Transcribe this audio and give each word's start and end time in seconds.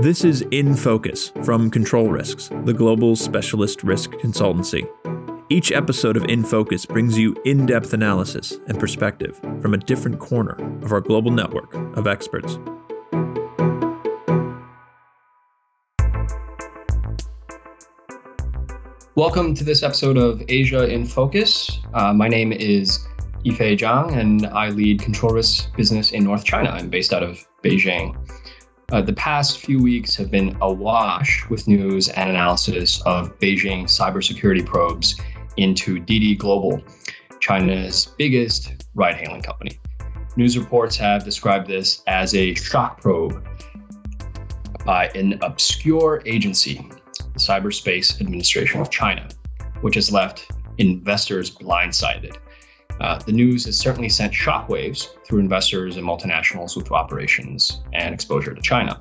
This 0.00 0.24
is 0.24 0.40
In 0.50 0.76
Focus 0.76 1.30
from 1.44 1.70
Control 1.70 2.08
Risks, 2.08 2.48
the 2.64 2.72
global 2.72 3.14
specialist 3.14 3.84
risk 3.84 4.12
consultancy. 4.12 4.88
Each 5.50 5.72
episode 5.72 6.16
of 6.16 6.24
In 6.24 6.42
Focus 6.42 6.86
brings 6.86 7.18
you 7.18 7.36
in 7.44 7.66
depth 7.66 7.92
analysis 7.92 8.58
and 8.66 8.80
perspective 8.80 9.38
from 9.60 9.74
a 9.74 9.76
different 9.76 10.18
corner 10.18 10.56
of 10.82 10.90
our 10.92 11.02
global 11.02 11.30
network 11.30 11.74
of 11.98 12.06
experts. 12.06 12.56
Welcome 19.16 19.52
to 19.52 19.64
this 19.64 19.82
episode 19.82 20.16
of 20.16 20.42
Asia 20.48 20.88
in 20.88 21.04
Focus. 21.04 21.78
Uh, 21.92 22.14
my 22.14 22.26
name 22.26 22.52
is 22.52 23.06
Yifei 23.44 23.78
Zhang, 23.78 24.16
and 24.16 24.46
I 24.46 24.70
lead 24.70 25.02
control 25.02 25.34
risk 25.34 25.76
business 25.76 26.12
in 26.12 26.24
North 26.24 26.44
China. 26.44 26.70
I'm 26.70 26.88
based 26.88 27.12
out 27.12 27.22
of 27.22 27.46
Beijing. 27.62 28.16
Uh, 28.92 29.00
the 29.00 29.12
past 29.12 29.60
few 29.60 29.80
weeks 29.80 30.16
have 30.16 30.32
been 30.32 30.56
awash 30.62 31.48
with 31.48 31.68
news 31.68 32.08
and 32.08 32.28
analysis 32.28 33.00
of 33.02 33.38
Beijing 33.38 33.84
cybersecurity 33.84 34.66
probes 34.66 35.20
into 35.56 36.00
Didi 36.00 36.34
Global, 36.34 36.82
China's 37.38 38.06
biggest 38.18 38.84
ride 38.96 39.14
hailing 39.14 39.42
company. 39.42 39.78
News 40.36 40.58
reports 40.58 40.96
have 40.96 41.24
described 41.24 41.68
this 41.68 42.02
as 42.08 42.34
a 42.34 42.52
shock 42.54 43.00
probe 43.00 43.46
by 44.84 45.06
an 45.14 45.38
obscure 45.42 46.20
agency, 46.26 46.84
the 47.32 47.38
Cyberspace 47.38 48.20
Administration 48.20 48.80
of 48.80 48.90
China, 48.90 49.28
which 49.82 49.94
has 49.94 50.10
left 50.10 50.50
investors 50.78 51.54
blindsided. 51.54 52.38
Uh, 53.00 53.18
the 53.18 53.32
news 53.32 53.64
has 53.64 53.78
certainly 53.78 54.08
sent 54.08 54.32
shockwaves 54.32 55.08
through 55.24 55.38
investors 55.38 55.96
and 55.96 56.06
multinationals 56.06 56.76
with 56.76 56.92
operations 56.92 57.80
and 57.94 58.12
exposure 58.12 58.54
to 58.54 58.60
China. 58.60 59.00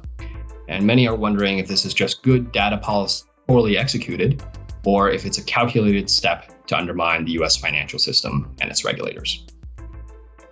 And 0.70 0.86
many 0.86 1.08
are 1.08 1.16
wondering 1.16 1.60
if 1.60 1.68
this 1.68 1.84
is 1.84 1.94
just 1.94 2.24
good 2.24 2.52
data 2.52 2.78
policy 2.78 3.26
poorly 3.48 3.78
executed, 3.78 4.44
or 4.86 5.10
if 5.10 5.26
it's 5.26 5.40
a 5.40 5.44
calculated 5.44 6.08
step 6.08 6.68
to 6.68 6.78
undermine 6.78 7.26
the 7.26 7.32
US 7.42 7.58
financial 7.58 7.98
system 7.98 8.56
and 8.62 8.70
its 8.70 8.86
regulators. 8.86 9.46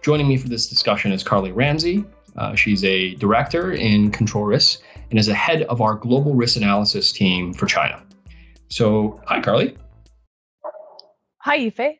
Joining 0.01 0.27
me 0.27 0.35
for 0.35 0.49
this 0.49 0.67
discussion 0.67 1.11
is 1.11 1.23
Carly 1.23 1.51
Ramsey. 1.51 2.03
Uh, 2.35 2.55
she's 2.55 2.83
a 2.83 3.13
director 3.15 3.73
in 3.73 4.11
control 4.11 4.45
risk 4.45 4.81
and 5.09 5.19
is 5.19 5.27
a 5.27 5.33
head 5.33 5.61
of 5.63 5.79
our 5.79 5.95
global 5.95 6.33
risk 6.33 6.57
analysis 6.57 7.11
team 7.11 7.53
for 7.53 7.67
China. 7.67 8.03
So, 8.69 9.21
hi, 9.25 9.39
Carly. 9.41 9.77
Hi, 11.41 11.59
Yifei. 11.59 11.99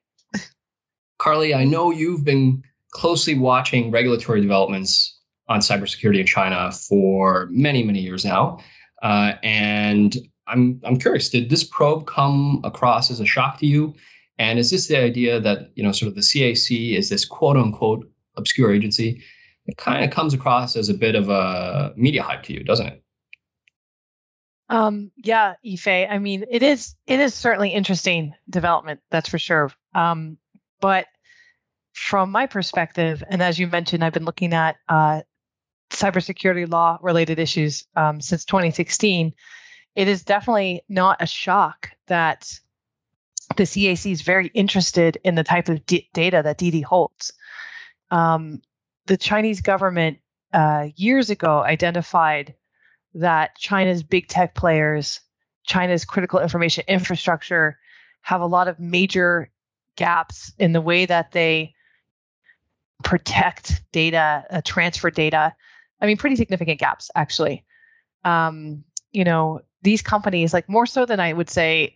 Carly, 1.20 1.54
I 1.54 1.64
know 1.64 1.92
you've 1.92 2.24
been 2.24 2.64
closely 2.92 3.38
watching 3.38 3.92
regulatory 3.92 4.42
developments 4.42 5.20
on 5.48 5.60
cybersecurity 5.60 6.20
in 6.20 6.26
China 6.26 6.72
for 6.72 7.48
many, 7.50 7.84
many 7.84 8.00
years 8.00 8.26
now. 8.26 8.60
Uh, 9.02 9.34
and 9.44 10.18
I'm, 10.48 10.82
I'm 10.84 10.98
curious, 10.98 11.30
did 11.30 11.50
this 11.50 11.64
probe 11.64 12.08
come 12.08 12.62
across 12.64 13.12
as 13.12 13.20
a 13.20 13.26
shock 13.26 13.60
to 13.60 13.66
you? 13.66 13.94
And 14.40 14.60
is 14.60 14.70
this 14.70 14.88
the 14.88 14.98
idea 14.98 15.40
that, 15.40 15.72
you 15.76 15.84
know, 15.84 15.92
sort 15.92 16.10
of 16.10 16.16
the 16.16 16.22
CAC 16.22 16.98
is 16.98 17.10
this 17.10 17.26
quote 17.26 17.58
unquote 17.58 18.10
obscure 18.36 18.74
agency? 18.74 19.22
It 19.66 19.78
kind 19.78 20.04
of 20.04 20.12
comes 20.12 20.34
across 20.34 20.76
as 20.76 20.90
a 20.90 20.94
bit 20.94 21.16
of 21.16 21.30
a 21.30 21.94
media 21.98 22.24
hype 22.24 22.44
to 22.44 22.54
you, 22.54 22.64
doesn't 22.64 22.88
it? 22.88 23.04
Um, 24.70 25.12
yeah, 25.18 25.56
Yifei. 25.66 26.10
I 26.10 26.20
mean, 26.20 26.46
it 26.52 26.62
is 26.62 26.96
it 27.08 27.20
is 27.20 27.34
certainly 27.34 27.70
interesting 27.70 28.34
development, 28.50 29.00
that's 29.12 29.30
for 29.30 29.40
sure. 29.40 29.72
Um, 29.96 30.38
but 30.80 31.08
from 31.94 32.32
my 32.32 32.46
perspective, 32.46 33.24
and 33.28 33.42
as 33.42 33.58
you 33.58 33.68
mentioned, 33.68 34.04
I've 34.04 34.14
been 34.14 34.26
looking 34.26 34.54
at 34.54 34.78
uh, 34.88 35.22
cybersecurity 35.90 36.70
law 36.70 37.00
related 37.02 37.40
issues 37.40 37.86
um, 37.96 38.22
since 38.22 38.46
2016. 38.46 39.34
It 39.96 40.08
is 40.08 40.24
definitely 40.24 40.84
not 40.88 41.22
a 41.22 41.26
shock 41.26 41.90
that 42.08 42.60
the 43.56 43.64
CAC 43.64 44.12
is 44.12 44.22
very 44.22 44.48
interested 44.54 45.18
in 45.24 45.36
the 45.36 45.44
type 45.44 45.70
of 45.70 45.86
d- 45.86 46.10
data 46.14 46.42
that 46.44 46.58
Didi 46.58 46.82
holds. 46.82 47.34
Um, 48.12 48.62
the 49.08 49.18
Chinese 49.18 49.62
government 49.62 50.20
uh, 50.54 50.90
years 50.96 51.30
ago 51.30 51.64
identified 51.64 52.56
that 53.16 53.58
China's 53.58 54.04
big 54.04 54.28
tech 54.28 54.54
players, 54.54 55.20
China's 55.66 56.06
critical 56.06 56.40
information 56.40 56.84
infrastructure, 56.88 57.80
have 58.22 58.42
a 58.42 58.46
lot 58.46 58.68
of 58.68 58.80
major 58.80 59.50
gaps 59.98 60.54
in 60.58 60.72
the 60.72 60.82
way 60.82 61.06
that 61.06 61.34
they 61.34 61.74
protect 63.04 63.82
data, 63.92 64.46
uh, 64.50 64.62
transfer 64.64 65.12
data. 65.12 65.54
I 66.02 66.06
mean, 66.06 66.18
pretty 66.18 66.36
significant 66.36 66.80
gaps, 66.80 67.12
actually. 67.16 67.66
Um, 68.24 68.84
you 69.12 69.24
know, 69.24 69.62
these 69.82 70.02
companies, 70.02 70.54
like 70.54 70.70
more 70.70 70.86
so 70.86 71.06
than 71.06 71.20
I 71.20 71.34
would 71.34 71.50
say 71.50 71.94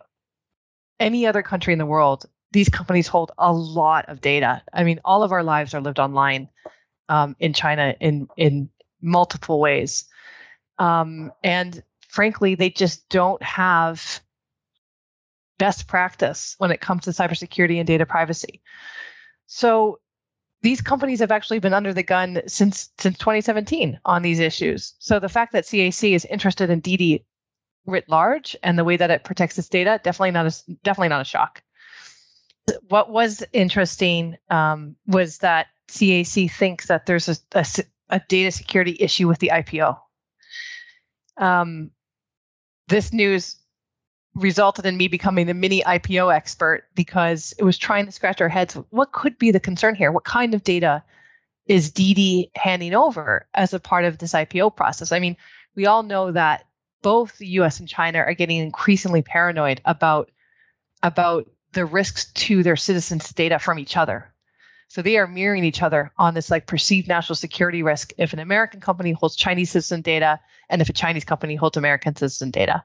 any 1.00 1.26
other 1.26 1.42
country 1.42 1.72
in 1.72 1.78
the 1.78 1.86
world, 1.86 2.26
these 2.52 2.68
companies 2.68 3.08
hold 3.08 3.32
a 3.38 3.52
lot 3.52 4.08
of 4.08 4.20
data. 4.20 4.62
I 4.72 4.84
mean, 4.84 5.00
all 5.04 5.22
of 5.22 5.32
our 5.32 5.42
lives 5.42 5.74
are 5.74 5.80
lived 5.80 5.98
online 5.98 6.48
um, 7.08 7.34
in 7.40 7.52
China 7.52 7.94
in 8.00 8.28
in 8.36 8.68
multiple 9.00 9.58
ways, 9.58 10.04
um, 10.78 11.32
and 11.42 11.82
frankly, 12.08 12.54
they 12.54 12.70
just 12.70 13.08
don't 13.08 13.42
have 13.42 14.20
best 15.62 15.86
practice 15.86 16.56
when 16.58 16.72
it 16.72 16.80
comes 16.80 17.04
to 17.04 17.10
cybersecurity 17.10 17.78
and 17.78 17.86
data 17.86 18.04
privacy. 18.04 18.60
So 19.46 20.00
these 20.60 20.80
companies 20.80 21.20
have 21.20 21.30
actually 21.30 21.60
been 21.60 21.72
under 21.72 21.94
the 21.94 22.02
gun 22.02 22.42
since 22.48 22.90
since 22.98 23.16
2017 23.16 24.00
on 24.04 24.22
these 24.22 24.40
issues. 24.40 24.94
So 24.98 25.20
the 25.20 25.28
fact 25.28 25.52
that 25.52 25.62
CAC 25.62 26.16
is 26.16 26.24
interested 26.24 26.68
in 26.68 26.80
Didi 26.80 27.24
writ 27.86 28.08
large 28.08 28.56
and 28.64 28.76
the 28.76 28.82
way 28.82 28.96
that 28.96 29.12
it 29.12 29.22
protects 29.22 29.56
its 29.56 29.68
data 29.68 30.00
definitely 30.02 30.32
not 30.32 30.46
a 30.46 30.72
definitely 30.82 31.10
not 31.10 31.20
a 31.20 31.30
shock. 31.32 31.62
What 32.88 33.10
was 33.10 33.44
interesting 33.52 34.36
um, 34.50 34.96
was 35.06 35.38
that 35.38 35.68
CAC 35.86 36.50
thinks 36.50 36.88
that 36.88 37.06
there's 37.06 37.28
a, 37.28 37.36
a, 37.52 37.66
a 38.08 38.20
data 38.28 38.50
security 38.50 38.96
issue 38.98 39.28
with 39.28 39.38
the 39.38 39.52
IPO. 39.54 39.96
Um, 41.36 41.92
this 42.88 43.12
news 43.12 43.61
resulted 44.34 44.86
in 44.86 44.96
me 44.96 45.08
becoming 45.08 45.46
the 45.46 45.54
mini 45.54 45.82
IPO 45.82 46.34
expert 46.34 46.84
because 46.94 47.52
it 47.58 47.64
was 47.64 47.76
trying 47.76 48.06
to 48.06 48.12
scratch 48.12 48.40
our 48.40 48.48
heads. 48.48 48.74
What 48.90 49.12
could 49.12 49.38
be 49.38 49.50
the 49.50 49.60
concern 49.60 49.94
here? 49.94 50.12
What 50.12 50.24
kind 50.24 50.54
of 50.54 50.64
data 50.64 51.02
is 51.66 51.90
Didi 51.90 52.50
handing 52.56 52.94
over 52.94 53.46
as 53.54 53.74
a 53.74 53.80
part 53.80 54.04
of 54.04 54.18
this 54.18 54.32
IPO 54.32 54.74
process? 54.74 55.12
I 55.12 55.18
mean, 55.18 55.36
we 55.74 55.86
all 55.86 56.02
know 56.02 56.32
that 56.32 56.64
both 57.02 57.36
the 57.38 57.46
US 57.48 57.80
and 57.80 57.88
China 57.88 58.20
are 58.20 58.34
getting 58.34 58.58
increasingly 58.58 59.22
paranoid 59.22 59.80
about 59.84 60.30
about 61.02 61.48
the 61.72 61.84
risks 61.84 62.26
to 62.32 62.62
their 62.62 62.76
citizens' 62.76 63.32
data 63.32 63.58
from 63.58 63.78
each 63.78 63.96
other. 63.96 64.32
So 64.88 65.02
they 65.02 65.16
are 65.16 65.26
mirroring 65.26 65.64
each 65.64 65.82
other 65.82 66.12
on 66.18 66.34
this 66.34 66.50
like 66.50 66.66
perceived 66.66 67.08
national 67.08 67.36
security 67.36 67.82
risk 67.82 68.12
if 68.18 68.32
an 68.32 68.38
American 68.38 68.80
company 68.80 69.12
holds 69.12 69.36
Chinese 69.36 69.70
citizen 69.70 70.02
data 70.02 70.38
and 70.68 70.82
if 70.82 70.88
a 70.88 70.92
Chinese 70.92 71.24
company 71.24 71.56
holds 71.56 71.76
American 71.76 72.14
citizen 72.14 72.50
data. 72.50 72.84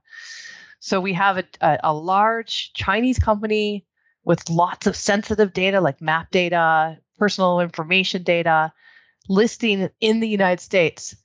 So 0.80 1.00
we 1.00 1.14
have 1.14 1.38
a, 1.38 1.44
a, 1.62 1.78
a 1.86 1.94
large 1.94 2.72
Chinese 2.74 3.20
company 3.20 3.86
with 4.24 4.50
lots 4.50 4.88
of 4.88 4.96
sensitive 4.96 5.54
data 5.54 5.82
like 5.82 6.02
map 6.02 6.32
data, 6.32 6.98
personal 7.18 7.60
information 7.60 8.24
data, 8.24 8.72
listing 9.30 9.90
in 10.02 10.20
the 10.20 10.28
United 10.28 10.62
States. 10.62 11.16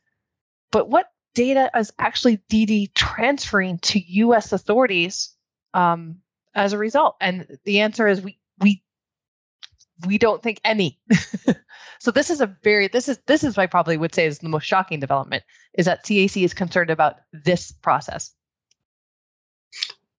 But 0.71 0.89
what 0.89 1.11
data 1.35 1.71
is 1.77 1.93
actually 1.99 2.41
Didi 2.49 2.89
transferring 2.95 3.79
to 3.79 4.01
U.S. 4.01 4.53
authorities 4.53 5.35
um, 5.75 6.17
as 6.55 6.73
a 6.73 6.79
result? 6.79 7.17
And 7.21 7.59
the 7.65 7.81
answer 7.81 8.07
is 8.07 8.23
we 8.23 8.39
we 8.61 8.83
we 10.07 10.19
don't 10.19 10.43
think 10.43 10.61
any. 10.65 11.01
so 11.99 12.11
this 12.11 12.31
is 12.31 12.41
a 12.41 12.47
very 12.63 12.89
this 12.89 13.09
is 13.09 13.19
this 13.27 13.45
is 13.45 13.59
I 13.59 13.67
probably 13.67 13.97
would 13.97 14.15
say 14.15 14.27
is 14.27 14.39
the 14.39 14.49
most 14.49 14.65
shocking 14.65 15.01
development 15.01 15.45
is 15.75 15.87
that 15.87 16.05
CAC 16.05 16.45
is 16.45 16.55
concerned 16.55 16.91
about 16.91 17.17
this 17.33 17.73
process. 17.73 18.33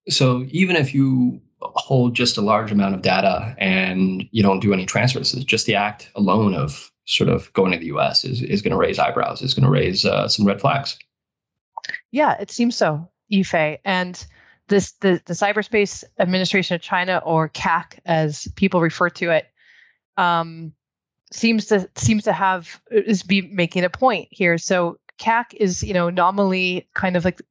So 0.10 0.46
even 0.50 0.76
if 0.76 0.94
you 0.94 1.42
hold 1.62 2.14
just 2.16 2.38
a 2.38 2.42
large 2.42 2.72
amount 2.72 2.96
of 2.96 3.02
data 3.02 3.56
and 3.58 4.28
you 4.32 4.44
don't 4.44 4.60
do 4.60 4.74
any 4.74 4.86
transfers, 4.86 5.32
just 5.32 5.66
the 5.66 5.76
act 5.76 6.10
alone 6.16 6.54
of 6.54 6.92
sort 7.06 7.30
of 7.30 7.52
going 7.54 7.72
to 7.72 7.78
the 7.78 7.88
US 7.88 8.24
is, 8.24 8.42
is 8.42 8.62
going 8.62 8.72
to 8.72 8.78
raise 8.78 9.00
eyebrows, 9.00 9.42
is 9.42 9.54
going 9.54 9.66
to 9.66 9.70
raise 9.70 10.06
uh, 10.06 10.28
some 10.28 10.46
red 10.46 10.62
flags. 10.62 10.98
Yeah, 12.12 12.36
it 12.40 12.52
seems 12.52 12.76
so, 12.76 13.10
Yifei. 13.32 13.80
And 13.86 14.26
this 14.68 14.94
the, 15.02 15.22
the 15.26 15.34
Cyberspace 15.34 16.04
Administration 16.20 16.76
of 16.76 16.82
China, 16.82 17.22
or 17.26 17.50
CAC 17.50 18.00
as 18.06 18.48
people 18.56 18.82
refer 18.82 19.10
to 19.10 19.32
it, 19.32 19.48
um, 20.18 20.74
seems 21.32 21.66
to 21.66 21.90
seems 21.96 22.24
to 22.24 22.34
have 22.34 22.82
is 22.92 23.24
be 23.24 23.42
making 23.42 23.84
a 23.84 23.90
point 23.90 24.28
here. 24.32 24.58
So 24.58 24.98
CAC 25.20 25.54
is, 25.56 25.84
you 25.84 25.94
know, 25.94 26.10
nominally 26.10 26.88
kind 26.94 27.16
of 27.16 27.26
like 27.26 27.42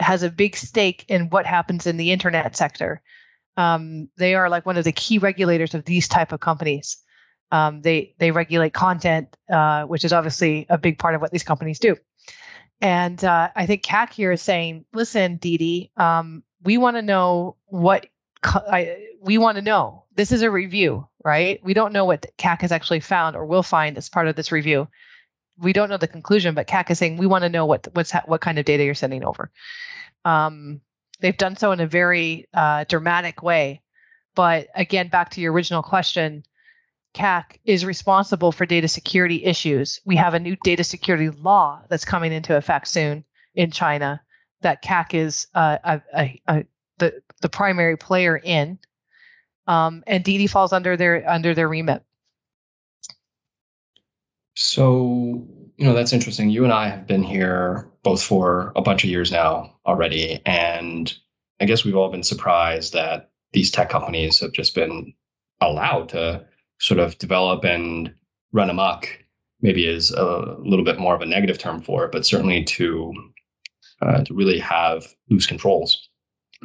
has 0.00 0.22
a 0.22 0.30
big 0.30 0.56
stake 0.56 1.04
in 1.08 1.30
what 1.30 1.46
happens 1.46 1.86
in 1.86 1.96
the 1.96 2.12
internet 2.12 2.56
sector. 2.56 3.02
Um, 3.56 4.08
they 4.16 4.34
are 4.34 4.48
like 4.48 4.66
one 4.66 4.76
of 4.76 4.84
the 4.84 4.92
key 4.92 5.18
regulators 5.18 5.74
of 5.74 5.84
these 5.84 6.06
type 6.06 6.32
of 6.32 6.40
companies. 6.40 6.96
Um, 7.50 7.80
they 7.82 8.14
they 8.18 8.30
regulate 8.30 8.74
content, 8.74 9.36
uh, 9.50 9.84
which 9.84 10.04
is 10.04 10.12
obviously 10.12 10.66
a 10.68 10.78
big 10.78 10.98
part 10.98 11.14
of 11.14 11.20
what 11.20 11.32
these 11.32 11.42
companies 11.42 11.78
do. 11.78 11.96
And 12.80 13.22
uh, 13.24 13.48
I 13.56 13.66
think 13.66 13.82
CAC 13.82 14.12
here 14.12 14.30
is 14.30 14.42
saying, 14.42 14.84
listen, 14.92 15.36
Didi, 15.38 15.90
um, 15.96 16.44
we 16.62 16.78
want 16.78 16.96
to 16.96 17.02
know 17.02 17.56
what 17.66 18.06
I, 18.44 19.06
we 19.20 19.38
want 19.38 19.56
to 19.56 19.62
know. 19.62 20.04
This 20.14 20.30
is 20.30 20.42
a 20.42 20.50
review, 20.50 21.08
right? 21.24 21.60
We 21.64 21.74
don't 21.74 21.92
know 21.92 22.04
what 22.04 22.26
CAC 22.38 22.60
has 22.60 22.72
actually 22.72 23.00
found 23.00 23.34
or 23.34 23.46
will 23.46 23.62
find 23.62 23.96
as 23.96 24.08
part 24.08 24.28
of 24.28 24.36
this 24.36 24.52
review. 24.52 24.88
We 25.60 25.72
don't 25.72 25.88
know 25.88 25.96
the 25.96 26.08
conclusion, 26.08 26.54
but 26.54 26.68
CAC 26.68 26.90
is 26.90 26.98
saying 26.98 27.16
we 27.16 27.26
want 27.26 27.42
to 27.42 27.48
know 27.48 27.66
what 27.66 27.88
what's 27.92 28.12
what 28.26 28.40
kind 28.40 28.58
of 28.58 28.64
data 28.64 28.84
you're 28.84 28.94
sending 28.94 29.24
over. 29.24 29.50
Um, 30.24 30.80
they've 31.20 31.36
done 31.36 31.56
so 31.56 31.72
in 31.72 31.80
a 31.80 31.86
very 31.86 32.48
uh, 32.54 32.84
dramatic 32.88 33.42
way, 33.42 33.82
but 34.34 34.68
again, 34.74 35.08
back 35.08 35.30
to 35.30 35.40
your 35.40 35.52
original 35.52 35.82
question, 35.82 36.44
CAC 37.14 37.58
is 37.64 37.84
responsible 37.84 38.52
for 38.52 38.66
data 38.66 38.86
security 38.86 39.44
issues. 39.44 40.00
We 40.04 40.16
have 40.16 40.34
a 40.34 40.40
new 40.40 40.56
data 40.62 40.84
security 40.84 41.30
law 41.30 41.82
that's 41.88 42.04
coming 42.04 42.32
into 42.32 42.56
effect 42.56 42.88
soon 42.88 43.24
in 43.54 43.70
China 43.70 44.20
that 44.60 44.82
CAC 44.82 45.14
is 45.14 45.46
uh, 45.54 45.78
a, 45.82 46.02
a, 46.14 46.42
a, 46.48 46.64
the 46.98 47.22
the 47.40 47.48
primary 47.48 47.96
player 47.96 48.36
in, 48.36 48.78
um, 49.66 50.02
and 50.06 50.24
Didi 50.24 50.46
falls 50.46 50.72
under 50.72 50.96
their 50.96 51.28
under 51.28 51.54
their 51.54 51.68
remit. 51.68 52.02
So 54.60 55.46
you 55.76 55.84
know 55.84 55.94
that's 55.94 56.12
interesting. 56.12 56.50
You 56.50 56.64
and 56.64 56.72
I 56.72 56.88
have 56.88 57.06
been 57.06 57.22
here 57.22 57.88
both 58.02 58.20
for 58.20 58.72
a 58.74 58.82
bunch 58.82 59.04
of 59.04 59.10
years 59.10 59.30
now 59.30 59.72
already, 59.86 60.42
and 60.44 61.14
I 61.60 61.64
guess 61.64 61.84
we've 61.84 61.94
all 61.94 62.10
been 62.10 62.24
surprised 62.24 62.92
that 62.92 63.30
these 63.52 63.70
tech 63.70 63.88
companies 63.88 64.40
have 64.40 64.52
just 64.52 64.74
been 64.74 65.14
allowed 65.60 66.08
to 66.08 66.44
sort 66.80 66.98
of 66.98 67.16
develop 67.18 67.64
and 67.64 68.12
run 68.52 68.68
amok 68.68 69.08
maybe 69.60 69.86
is 69.86 70.10
a 70.10 70.56
little 70.58 70.84
bit 70.84 70.98
more 70.98 71.14
of 71.14 71.20
a 71.20 71.26
negative 71.26 71.58
term 71.58 71.80
for 71.80 72.04
it, 72.04 72.10
but 72.12 72.26
certainly 72.26 72.64
to 72.64 73.12
uh, 74.02 74.24
to 74.24 74.34
really 74.34 74.58
have 74.58 75.06
loose 75.30 75.46
controls 75.46 76.08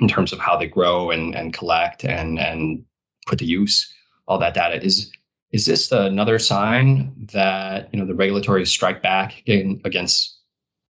in 0.02 0.08
terms 0.08 0.34
of 0.34 0.40
how 0.40 0.58
they 0.58 0.68
grow 0.68 1.12
and 1.12 1.36
and 1.36 1.54
collect 1.54 2.04
and 2.04 2.40
and 2.40 2.84
put 3.28 3.38
to 3.38 3.46
use 3.46 3.94
all 4.28 4.40
that 4.40 4.56
data. 4.56 4.84
Is 4.84 5.12
is 5.54 5.68
this 5.68 5.92
another 5.92 6.40
sign 6.40 7.14
that 7.32 7.88
you 7.94 8.00
know 8.00 8.06
the 8.06 8.16
regulatory 8.16 8.66
strike 8.66 9.02
back 9.02 9.42
against 9.48 10.40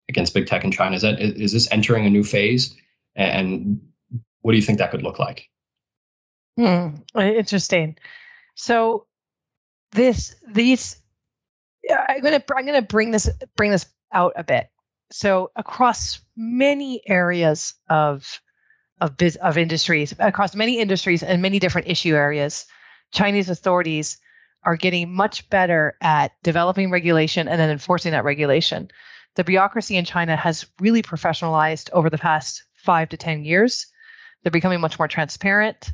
against 0.09 0.33
big 0.33 0.48
tech 0.48 0.63
in 0.63 0.71
China? 0.71 0.95
Is 0.95 1.04
that 1.04 1.21
is 1.21 1.54
this 1.54 1.71
entering 1.71 2.06
a 2.06 2.09
new 2.09 2.24
phase? 2.24 2.75
And 3.15 3.80
what 4.42 4.51
do 4.51 4.57
you 4.57 4.63
think 4.63 4.80
that 4.80 4.92
could 4.92 5.04
look 5.04 5.19
like? 5.19 5.48
Hmm, 6.57 6.95
interesting. 7.15 7.98
So 8.56 9.06
this 9.92 10.36
these 10.51 11.00
I'm 12.10 12.21
gonna 12.21 12.44
I'm 12.56 12.65
gonna 12.65 12.81
bring 12.81 13.12
this 13.12 13.30
bring 13.56 13.69
this 13.69 13.86
out 14.12 14.33
a 14.36 14.44
bit. 14.44 14.69
So 15.12 15.51
across 15.56 16.19
many 16.36 17.01
areas 17.07 17.75
of 17.89 18.42
of 19.01 19.15
biz, 19.18 19.36
of 19.38 19.56
industries, 19.56 20.15
across 20.18 20.56
many 20.56 20.80
industries 20.80 21.21
and 21.21 21.44
many 21.44 21.60
different 21.60 21.88
issue 21.88 22.15
areas, 22.15 22.65
Chinese 23.12 23.51
authorities 23.51 24.18
are 24.63 24.75
getting 24.75 25.13
much 25.13 25.50
better 25.50 25.98
at 26.01 26.31
developing 26.44 26.92
regulation 26.92 27.48
and 27.48 27.59
then 27.59 27.69
enforcing 27.69 28.12
that 28.12 28.24
regulation. 28.24 28.89
The 29.36 29.44
bureaucracy 29.44 29.95
in 29.98 30.06
China 30.06 30.36
has 30.36 30.65
really 30.80 31.04
professionalized 31.04 31.89
over 31.94 32.09
the 32.09 32.18
past 32.18 32.63
five 32.74 33.09
to 33.09 33.18
ten 33.18 33.45
years. 33.45 33.88
They're 34.42 34.51
becoming 34.51 34.81
much 34.81 35.00
more 35.00 35.07
transparent 35.07 35.92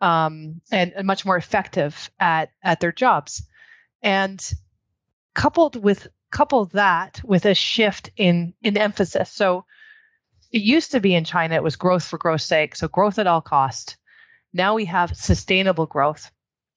um, 0.00 0.60
and, 0.70 0.92
and 0.94 1.06
much 1.06 1.24
more 1.24 1.36
effective 1.36 2.10
at 2.18 2.50
at 2.62 2.80
their 2.80 2.92
jobs. 2.92 3.46
And 4.02 4.42
coupled 5.34 5.82
with 5.82 6.08
couple 6.32 6.64
that 6.66 7.20
with 7.24 7.44
a 7.44 7.54
shift 7.54 8.10
in 8.16 8.54
in 8.62 8.76
emphasis. 8.76 9.30
So 9.30 9.64
it 10.50 10.62
used 10.62 10.90
to 10.92 11.00
be 11.00 11.14
in 11.14 11.24
China 11.24 11.54
it 11.54 11.62
was 11.62 11.76
growth 11.76 12.04
for 12.04 12.18
growth's 12.18 12.44
sake, 12.44 12.74
so 12.74 12.88
growth 12.88 13.18
at 13.18 13.26
all 13.26 13.40
cost. 13.40 13.96
Now 14.52 14.74
we 14.74 14.86
have 14.86 15.16
sustainable 15.16 15.86
growth 15.86 16.30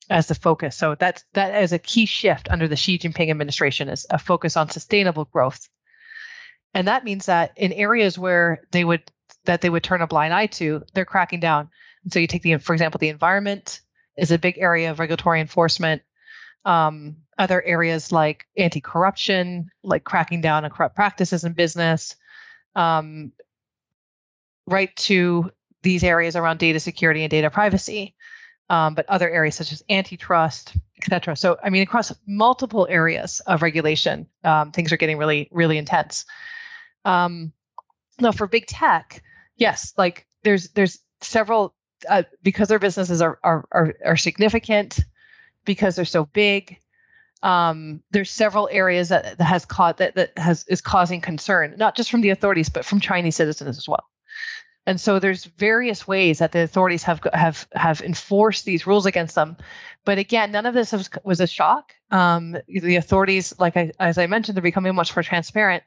as 0.09 0.27
the 0.27 0.35
focus. 0.35 0.75
So 0.75 0.95
that's 0.95 1.23
that 1.33 1.63
is 1.63 1.73
a 1.73 1.79
key 1.79 2.05
shift 2.05 2.49
under 2.49 2.67
the 2.67 2.75
Xi 2.75 2.99
Jinping 2.99 3.29
administration 3.29 3.89
is 3.89 4.05
a 4.09 4.19
focus 4.19 4.57
on 4.57 4.69
sustainable 4.69 5.25
growth. 5.25 5.67
And 6.73 6.87
that 6.87 7.03
means 7.03 7.27
that 7.27 7.53
in 7.55 7.71
areas 7.73 8.19
where 8.19 8.61
they 8.71 8.83
would 8.83 9.03
that 9.45 9.61
they 9.61 9.69
would 9.69 9.83
turn 9.83 10.01
a 10.01 10.07
blind 10.07 10.33
eye 10.33 10.47
to, 10.47 10.83
they're 10.93 11.05
cracking 11.05 11.39
down. 11.39 11.69
And 12.03 12.11
so 12.13 12.19
you 12.19 12.27
take 12.27 12.41
the, 12.41 12.57
for 12.57 12.73
example, 12.73 12.99
the 12.99 13.09
environment 13.09 13.81
is 14.17 14.31
a 14.31 14.37
big 14.39 14.57
area 14.57 14.91
of 14.91 14.99
regulatory 14.99 15.41
enforcement. 15.41 16.01
Um, 16.63 17.17
other 17.37 17.61
areas 17.61 18.11
like 18.11 18.47
anti-corruption, 18.57 19.69
like 19.83 20.03
cracking 20.03 20.41
down 20.41 20.65
on 20.65 20.71
corrupt 20.71 20.95
practices 20.95 21.43
in 21.43 21.53
business, 21.53 22.15
um, 22.75 23.33
right 24.65 24.95
to 24.95 25.51
these 25.83 26.03
areas 26.03 26.35
around 26.35 26.57
data 26.57 26.79
security 26.79 27.21
and 27.21 27.29
data 27.29 27.51
privacy, 27.51 28.15
um, 28.69 28.95
but 28.95 29.05
other 29.09 29.29
areas 29.29 29.55
such 29.55 29.71
as 29.71 29.83
antitrust, 29.89 30.75
et 30.97 31.09
cetera. 31.09 31.35
So, 31.35 31.57
I 31.63 31.69
mean, 31.69 31.83
across 31.83 32.13
multiple 32.25 32.87
areas 32.89 33.41
of 33.41 33.61
regulation, 33.61 34.27
um, 34.43 34.71
things 34.71 34.91
are 34.91 34.97
getting 34.97 35.17
really, 35.17 35.49
really 35.51 35.77
intense. 35.77 36.25
Um, 37.03 37.53
now, 38.19 38.31
for 38.31 38.47
big 38.47 38.65
tech, 38.67 39.21
yes, 39.57 39.93
like 39.97 40.25
there's 40.43 40.69
there's 40.69 40.99
several 41.21 41.75
uh, 42.09 42.23
because 42.41 42.67
their 42.67 42.79
businesses 42.79 43.21
are, 43.21 43.39
are 43.43 43.65
are 43.71 43.93
are 44.05 44.17
significant, 44.17 44.99
because 45.65 45.95
they're 45.95 46.05
so 46.05 46.25
big. 46.25 46.77
Um, 47.43 48.01
there's 48.09 48.31
several 48.31 48.67
areas 48.71 49.09
that, 49.09 49.37
that 49.37 49.43
has 49.43 49.65
caught 49.65 49.97
that 49.97 50.15
that 50.15 50.35
has 50.37 50.65
is 50.67 50.81
causing 50.81 51.21
concern, 51.21 51.75
not 51.77 51.95
just 51.95 52.09
from 52.09 52.21
the 52.21 52.31
authorities, 52.31 52.69
but 52.69 52.85
from 52.85 52.99
Chinese 52.99 53.35
citizens 53.35 53.77
as 53.77 53.87
well. 53.87 54.05
And 54.87 55.01
so 55.01 55.17
there's 55.17 55.45
various 55.45 56.07
ways 56.07 56.39
that 56.39 56.51
the 56.51 56.61
authorities 56.61 57.03
have 57.03 57.21
have 57.33 57.67
have 57.73 58.01
enforced 58.01 58.65
these 58.65 58.85
rules 58.85 59.05
against 59.05 59.35
them. 59.35 59.57
But 60.03 60.19
again, 60.19 60.51
none 60.51 60.67
of 60.67 60.75
this 60.75 60.91
was, 60.91 61.09
was 61.23 61.41
a 61.41 61.47
shock. 61.47 61.93
Um, 62.11 62.55
the 62.67 62.97
authorities, 62.97 63.59
like 63.59 63.75
I, 63.75 63.91
as 63.99 64.19
I 64.19 64.27
mentioned, 64.27 64.55
they're 64.55 64.61
becoming 64.61 64.93
much 64.93 65.15
more 65.15 65.23
transparent 65.23 65.83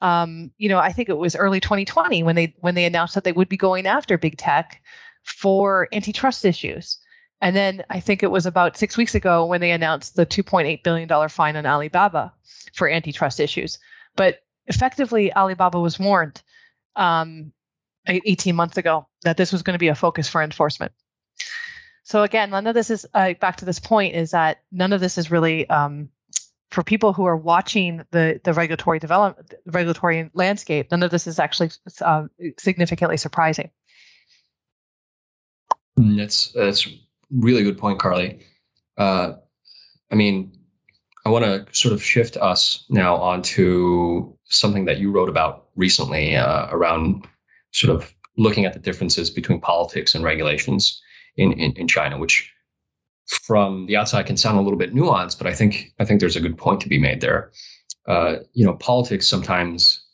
um, 0.00 0.50
you 0.58 0.68
know, 0.68 0.78
I 0.78 0.92
think 0.92 1.08
it 1.08 1.16
was 1.16 1.36
early 1.36 1.60
2020 1.60 2.22
when 2.22 2.36
they 2.36 2.54
when 2.60 2.74
they 2.74 2.84
announced 2.84 3.14
that 3.14 3.24
they 3.24 3.32
would 3.32 3.48
be 3.48 3.56
going 3.56 3.86
after 3.86 4.18
big 4.18 4.36
tech 4.36 4.82
for 5.24 5.88
antitrust 5.92 6.44
issues. 6.44 6.98
And 7.40 7.54
then 7.54 7.84
I 7.90 8.00
think 8.00 8.22
it 8.22 8.30
was 8.30 8.46
about 8.46 8.76
six 8.76 8.96
weeks 8.96 9.14
ago 9.14 9.44
when 9.44 9.60
they 9.60 9.70
announced 9.70 10.16
the 10.16 10.26
2.8 10.26 10.82
billion 10.82 11.08
dollar 11.08 11.28
fine 11.28 11.56
on 11.56 11.66
Alibaba 11.66 12.32
for 12.74 12.88
antitrust 12.88 13.40
issues. 13.40 13.78
But 14.16 14.40
effectively, 14.66 15.34
Alibaba 15.34 15.80
was 15.80 15.98
warned 15.98 16.42
um, 16.94 17.52
18 18.08 18.54
months 18.54 18.76
ago 18.76 19.06
that 19.22 19.36
this 19.36 19.52
was 19.52 19.62
going 19.62 19.74
to 19.74 19.78
be 19.78 19.88
a 19.88 19.94
focus 19.94 20.28
for 20.28 20.42
enforcement. 20.42 20.92
So 22.04 22.22
again, 22.22 22.50
none 22.50 22.66
of 22.66 22.74
this 22.74 22.90
is 22.90 23.06
uh, 23.14 23.34
back 23.40 23.56
to 23.56 23.64
this 23.64 23.80
point 23.80 24.14
is 24.14 24.30
that 24.30 24.58
none 24.70 24.92
of 24.92 25.00
this 25.00 25.18
is 25.18 25.30
really 25.30 25.68
um, 25.68 26.08
for 26.70 26.82
people 26.82 27.12
who 27.12 27.24
are 27.24 27.36
watching 27.36 28.04
the 28.12 28.40
the 28.44 28.52
regulatory 28.52 28.98
development 28.98 29.54
regulatory 29.66 30.30
landscape, 30.34 30.90
none 30.90 31.02
of 31.02 31.10
this 31.10 31.26
is 31.26 31.38
actually 31.38 31.70
uh, 32.02 32.26
significantly 32.58 33.16
surprising. 33.16 33.70
Mm, 35.98 36.16
that's 36.16 36.52
that's 36.52 36.88
really 37.30 37.64
good 37.64 37.78
point, 37.78 37.98
Carly. 37.98 38.40
Uh, 38.96 39.32
I 40.12 40.14
mean, 40.14 40.56
I 41.24 41.28
want 41.28 41.44
to 41.44 41.66
sort 41.74 41.92
of 41.92 42.02
shift 42.02 42.36
us 42.36 42.84
now 42.88 43.16
onto 43.16 44.32
something 44.44 44.84
that 44.84 44.98
you 44.98 45.10
wrote 45.10 45.28
about 45.28 45.66
recently 45.74 46.36
uh, 46.36 46.68
around 46.70 47.26
sort 47.76 47.94
of 47.94 48.14
looking 48.38 48.64
at 48.64 48.72
the 48.72 48.78
differences 48.78 49.30
between 49.30 49.60
politics 49.60 50.14
and 50.14 50.24
regulations 50.24 51.00
in, 51.36 51.52
in, 51.52 51.72
in 51.72 51.86
China, 51.86 52.18
which 52.18 52.50
from 53.26 53.86
the 53.86 53.96
outside 53.96 54.26
can 54.26 54.36
sound 54.36 54.58
a 54.58 54.62
little 54.62 54.78
bit 54.78 54.94
nuanced, 54.94 55.38
but 55.38 55.46
I 55.46 55.54
think 55.54 55.92
I 55.98 56.04
think 56.04 56.20
there's 56.20 56.36
a 56.36 56.40
good 56.40 56.56
point 56.56 56.80
to 56.82 56.88
be 56.88 56.98
made 56.98 57.20
there. 57.20 57.50
Uh, 58.06 58.36
you 58.52 58.64
know, 58.64 58.74
politics 58.74 59.26
sometimes 59.28 60.04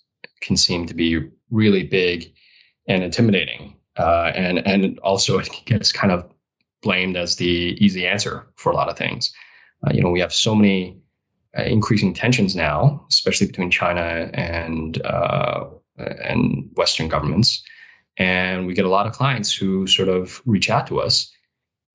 can 0.40 0.56
seem 0.56 0.86
to 0.86 0.94
be 0.94 1.28
really 1.50 1.82
big 1.82 2.32
and 2.88 3.04
intimidating, 3.04 3.76
uh, 3.98 4.32
and 4.34 4.66
and 4.66 4.98
also 5.00 5.38
it 5.38 5.50
gets 5.66 5.92
kind 5.92 6.12
of 6.12 6.24
blamed 6.82 7.16
as 7.16 7.36
the 7.36 7.76
easy 7.84 8.06
answer 8.06 8.46
for 8.56 8.72
a 8.72 8.74
lot 8.74 8.88
of 8.88 8.96
things. 8.96 9.32
Uh, 9.86 9.92
you 9.92 10.02
know, 10.02 10.10
we 10.10 10.20
have 10.20 10.32
so 10.32 10.54
many 10.54 10.96
uh, 11.58 11.62
increasing 11.64 12.14
tensions 12.14 12.56
now, 12.56 13.04
especially 13.10 13.46
between 13.46 13.70
China 13.70 14.30
and 14.32 15.02
uh, 15.04 15.66
and 15.98 16.68
Western 16.74 17.08
governments, 17.08 17.62
and 18.16 18.66
we 18.66 18.74
get 18.74 18.84
a 18.84 18.90
lot 18.90 19.06
of 19.06 19.12
clients 19.12 19.54
who 19.54 19.86
sort 19.86 20.08
of 20.08 20.42
reach 20.46 20.70
out 20.70 20.86
to 20.86 21.00
us 21.00 21.30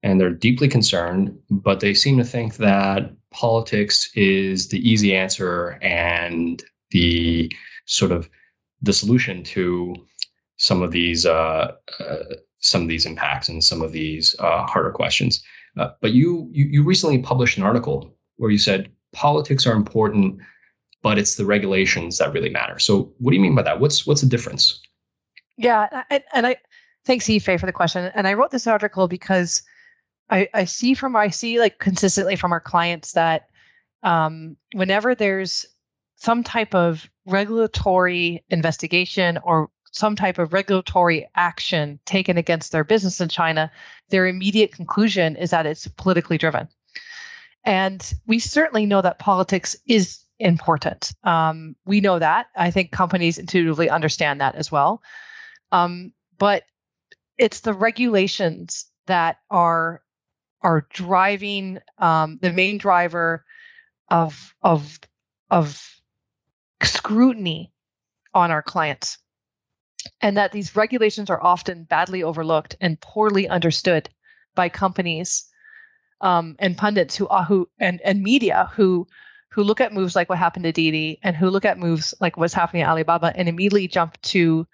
and 0.04 0.22
they're 0.22 0.30
deeply 0.30 0.68
concerned, 0.68 1.38
but 1.50 1.80
they 1.80 1.94
seem 1.94 2.18
to 2.18 2.24
think 2.24 2.56
that 2.58 3.12
politics 3.32 4.10
is 4.16 4.70
the 4.70 4.80
easy 4.88 5.16
answer 5.16 5.80
and 5.82 6.64
the 6.92 7.52
sort 7.86 8.12
of 8.12 8.30
the 8.82 8.94
solution 8.94 9.44
to 9.44 9.96
some 10.58 10.82
of 10.82 10.92
these 10.92 11.26
uh, 11.26 11.72
uh, 12.00 12.18
some 12.60 12.82
of 12.82 12.88
these 12.88 13.06
impacts 13.06 13.50
and 13.50 13.64
some 13.64 13.82
of 13.82 13.92
these 13.92 14.36
uh, 14.40 14.66
harder 14.66 14.92
questions. 14.92 15.44
Uh, 15.78 15.90
but 16.02 16.14
you, 16.14 16.48
you 16.52 16.66
you 16.66 16.84
recently 16.84 17.20
published 17.20 17.58
an 17.58 17.64
article 17.64 18.16
where 18.38 18.52
you 18.52 18.58
said 18.58 18.90
politics 19.14 19.66
are 19.66 19.74
important, 19.74 20.40
but 21.08 21.18
it's 21.18 21.36
the 21.36 21.46
regulations 21.46 22.18
that 22.18 22.34
really 22.34 22.50
matter. 22.50 22.80
So, 22.80 23.10
what 23.20 23.32
do 23.32 23.38
you 23.38 23.42
mean 23.42 23.56
by 23.56 23.62
that? 23.62 23.80
What's 23.80 24.06
what's 24.06 24.20
the 24.20 24.28
difference? 24.28 24.82
Yeah, 25.56 26.04
and, 26.10 26.22
and 26.34 26.46
I 26.46 26.58
thanks 27.06 27.28
Yifei 27.28 27.58
for 27.58 27.66
the 27.66 27.72
question. 27.72 28.12
And 28.14 28.28
I 28.28 28.34
wrote 28.34 28.52
this 28.52 28.68
article 28.68 29.08
because 29.08 29.62
I, 30.30 30.50
I 30.54 30.66
see 30.66 30.94
from 30.94 31.16
I 31.16 31.30
see 31.30 31.62
like 31.62 31.80
consistently 31.80 32.36
from 32.36 32.52
our 32.52 32.60
clients 32.60 33.14
that 33.14 33.48
um, 34.04 34.58
whenever 34.74 35.16
there's 35.16 35.66
some 36.18 36.44
type 36.44 36.76
of 36.76 37.10
regulatory 37.26 38.44
investigation 38.50 39.40
or 39.46 39.70
some 39.94 40.14
type 40.14 40.38
of 40.38 40.52
regulatory 40.52 41.26
action 41.36 42.02
taken 42.06 42.38
against 42.38 42.74
their 42.74 42.84
business 42.84 43.22
in 43.22 43.30
China, 43.30 43.72
their 44.10 44.28
immediate 44.28 44.74
conclusion 44.74 45.38
is 45.38 45.52
that 45.52 45.66
it's 45.66 45.88
politically 45.88 46.38
driven. 46.38 46.68
And 47.64 48.14
we 48.28 48.40
certainly 48.40 48.86
know 48.86 49.02
that 49.02 49.20
politics 49.20 49.78
is 49.88 50.20
important. 50.40 51.12
Um, 51.24 51.76
we 51.86 52.02
know 52.02 52.20
that. 52.20 52.48
I 52.56 52.72
think 52.72 52.92
companies 52.92 53.38
intuitively 53.38 53.90
understand 53.90 54.42
that 54.42 54.56
as 54.56 54.72
well. 54.72 55.02
Um, 55.72 56.14
but 56.38 56.64
it's 57.38 57.62
the 57.62 57.74
regulations 57.74 58.86
that 59.08 59.38
are 59.50 60.02
are 60.62 60.88
driving 60.92 61.80
um, 62.00 62.40
the 62.42 62.52
main 62.52 62.78
driver 62.78 63.46
of 64.10 64.56
of 64.62 65.00
of 65.50 66.02
scrutiny 66.84 67.72
on 68.34 68.52
our 68.52 68.62
clients 68.62 69.18
and 70.22 70.38
that 70.38 70.52
these 70.52 70.76
regulations 70.76 71.30
are 71.30 71.44
often 71.44 71.84
badly 71.84 72.24
overlooked 72.24 72.76
and 72.82 73.00
poorly 73.02 73.48
understood 73.48 74.10
by 74.56 74.70
companies 74.70 75.46
um, 76.22 76.56
and 76.60 76.78
pundits 76.78 77.16
who, 77.16 77.28
uh, 77.28 77.44
who 77.44 77.70
and, 77.80 78.02
and 78.02 78.22
media 78.22 78.70
who 78.74 79.08
who 79.50 79.64
look 79.64 79.82
at 79.82 79.94
moves 79.94 80.16
like 80.16 80.30
what 80.30 80.38
happened 80.38 80.64
to 80.64 80.72
Didi 80.72 81.20
and 81.24 81.36
who 81.36 81.50
look 81.50 81.66
at 81.66 81.80
moves 81.80 82.14
like 82.20 82.38
what's 82.38 82.54
happening 82.54 82.84
at 82.84 82.90
Alibaba 82.90 83.34
and 83.36 83.48
immediately 83.48 83.88
jump 83.88 84.22
to 84.22 84.68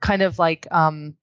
kind 0.00 0.22
of 0.22 0.38
like 0.38 0.66
um, 0.70 1.14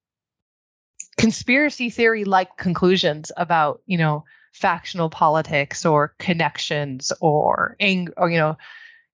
conspiracy 1.17 1.89
theory 1.89 2.23
like 2.23 2.57
conclusions 2.57 3.31
about 3.37 3.81
you 3.85 3.97
know 3.97 4.23
factional 4.53 5.09
politics 5.09 5.85
or 5.85 6.13
connections 6.19 7.11
or 7.21 7.75
anger 7.79 8.13
or 8.17 8.29
you 8.29 8.37
know 8.37 8.57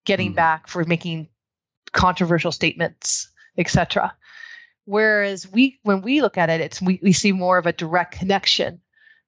getting 0.05 0.33
mm. 0.33 0.35
back 0.35 0.67
for 0.67 0.83
making 0.85 1.27
controversial 1.91 2.51
statements 2.51 3.29
etc 3.57 4.13
whereas 4.85 5.49
we 5.51 5.79
when 5.83 6.01
we 6.01 6.21
look 6.21 6.37
at 6.37 6.49
it 6.49 6.61
it's 6.61 6.81
we, 6.81 6.99
we 7.01 7.13
see 7.13 7.31
more 7.31 7.57
of 7.57 7.65
a 7.65 7.73
direct 7.73 8.17
connection 8.17 8.79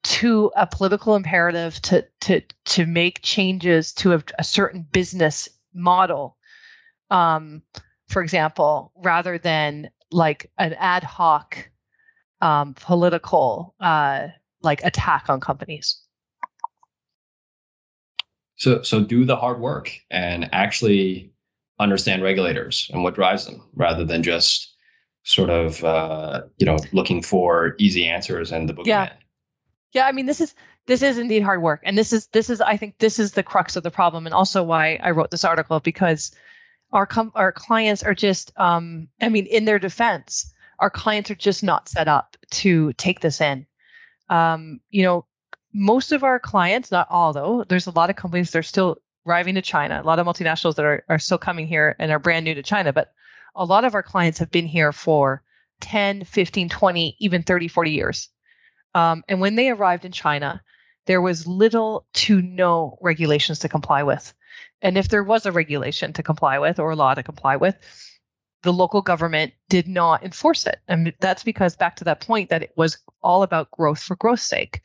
to 0.03 0.51
a 0.55 0.65
political 0.65 1.15
imperative 1.15 1.81
to 1.81 2.05
to 2.21 2.41
to 2.65 2.85
make 2.85 3.21
changes 3.21 3.93
to 3.93 4.13
a, 4.13 4.23
a 4.39 4.43
certain 4.43 4.85
business 4.91 5.47
model 5.73 6.37
um, 7.09 7.61
for 8.07 8.21
example 8.21 8.91
rather 8.95 9.37
than 9.37 9.89
like 10.11 10.51
an 10.57 10.73
ad 10.73 11.03
hoc 11.03 11.69
um, 12.41 12.73
political 12.73 13.75
uh, 13.79 14.27
like 14.61 14.83
attack 14.83 15.25
on 15.29 15.39
companies. 15.39 16.01
So, 18.55 18.81
so 18.83 19.01
do 19.01 19.25
the 19.25 19.35
hard 19.35 19.59
work 19.59 19.91
and 20.11 20.49
actually 20.51 21.31
understand 21.79 22.21
regulators 22.21 22.89
and 22.93 23.03
what 23.03 23.15
drives 23.15 23.45
them, 23.45 23.63
rather 23.75 24.05
than 24.05 24.21
just 24.21 24.75
sort 25.23 25.49
of 25.49 25.83
uh, 25.83 26.41
you 26.57 26.65
know 26.65 26.77
looking 26.91 27.21
for 27.23 27.75
easy 27.79 28.07
answers 28.07 28.51
and 28.51 28.69
the 28.69 28.73
boogeyman. 28.73 28.85
Yeah, 28.85 29.13
yeah. 29.91 30.05
I 30.05 30.11
mean, 30.11 30.25
this 30.25 30.41
is 30.41 30.55
this 30.87 31.01
is 31.01 31.17
indeed 31.17 31.43
hard 31.43 31.61
work, 31.61 31.81
and 31.83 31.97
this 31.97 32.13
is 32.13 32.27
this 32.27 32.49
is 32.49 32.61
I 32.61 32.77
think 32.77 32.97
this 32.97 33.19
is 33.19 33.33
the 33.33 33.43
crux 33.43 33.75
of 33.75 33.83
the 33.83 33.91
problem, 33.91 34.25
and 34.25 34.33
also 34.33 34.63
why 34.63 34.99
I 35.01 35.11
wrote 35.11 35.31
this 35.31 35.43
article 35.45 35.79
because 35.79 36.31
our 36.91 37.05
com- 37.05 37.31
our 37.35 37.51
clients 37.51 38.03
are 38.03 38.15
just 38.15 38.51
um, 38.57 39.07
I 39.21 39.29
mean, 39.29 39.45
in 39.45 39.65
their 39.65 39.79
defense, 39.79 40.53
our 40.79 40.89
clients 40.89 41.31
are 41.31 41.35
just 41.35 41.63
not 41.63 41.89
set 41.89 42.07
up 42.07 42.37
to 42.51 42.93
take 42.93 43.21
this 43.21 43.41
in. 43.41 43.65
Um, 44.29 44.79
you 44.89 45.03
know, 45.03 45.25
most 45.73 46.11
of 46.11 46.23
our 46.23 46.39
clients, 46.39 46.91
not 46.91 47.07
all 47.09 47.33
though, 47.33 47.63
there's 47.67 47.87
a 47.87 47.91
lot 47.91 48.09
of 48.09 48.15
companies 48.15 48.51
that 48.51 48.59
are 48.59 48.63
still 48.63 48.97
arriving 49.25 49.55
to 49.55 49.61
China, 49.61 50.01
a 50.01 50.03
lot 50.03 50.19
of 50.19 50.25
multinationals 50.25 50.75
that 50.75 50.85
are, 50.85 51.03
are 51.09 51.19
still 51.19 51.37
coming 51.37 51.67
here 51.67 51.95
and 51.99 52.11
are 52.11 52.19
brand 52.19 52.45
new 52.45 52.55
to 52.55 52.63
China, 52.63 52.91
but 52.91 53.13
a 53.55 53.65
lot 53.65 53.85
of 53.85 53.93
our 53.93 54.03
clients 54.03 54.39
have 54.39 54.51
been 54.51 54.65
here 54.65 54.91
for 54.91 55.43
10, 55.81 56.23
15, 56.23 56.69
20, 56.69 57.15
even 57.19 57.43
30, 57.43 57.67
40 57.67 57.91
years. 57.91 58.29
Um, 58.93 59.23
and 59.27 59.39
when 59.39 59.55
they 59.55 59.69
arrived 59.69 60.05
in 60.05 60.11
China, 60.11 60.61
there 61.05 61.21
was 61.21 61.47
little 61.47 62.05
to 62.13 62.41
no 62.41 62.97
regulations 63.01 63.59
to 63.59 63.69
comply 63.69 64.03
with. 64.03 64.33
And 64.81 64.97
if 64.97 65.09
there 65.09 65.23
was 65.23 65.45
a 65.45 65.51
regulation 65.51 66.13
to 66.13 66.23
comply 66.23 66.59
with 66.59 66.79
or 66.79 66.91
a 66.91 66.95
law 66.95 67.13
to 67.13 67.23
comply 67.23 67.55
with, 67.55 67.75
the 68.63 68.73
local 68.73 69.01
government 69.01 69.53
did 69.69 69.87
not 69.87 70.23
enforce 70.23 70.67
it. 70.67 70.79
And 70.87 71.13
that's 71.19 71.43
because 71.43 71.75
back 71.75 71.95
to 71.97 72.03
that 72.05 72.21
point 72.21 72.49
that 72.49 72.63
it 72.63 72.73
was 72.75 72.97
all 73.21 73.43
about 73.43 73.71
growth 73.71 74.01
for 74.01 74.15
growth's 74.15 74.43
sake. 74.43 74.81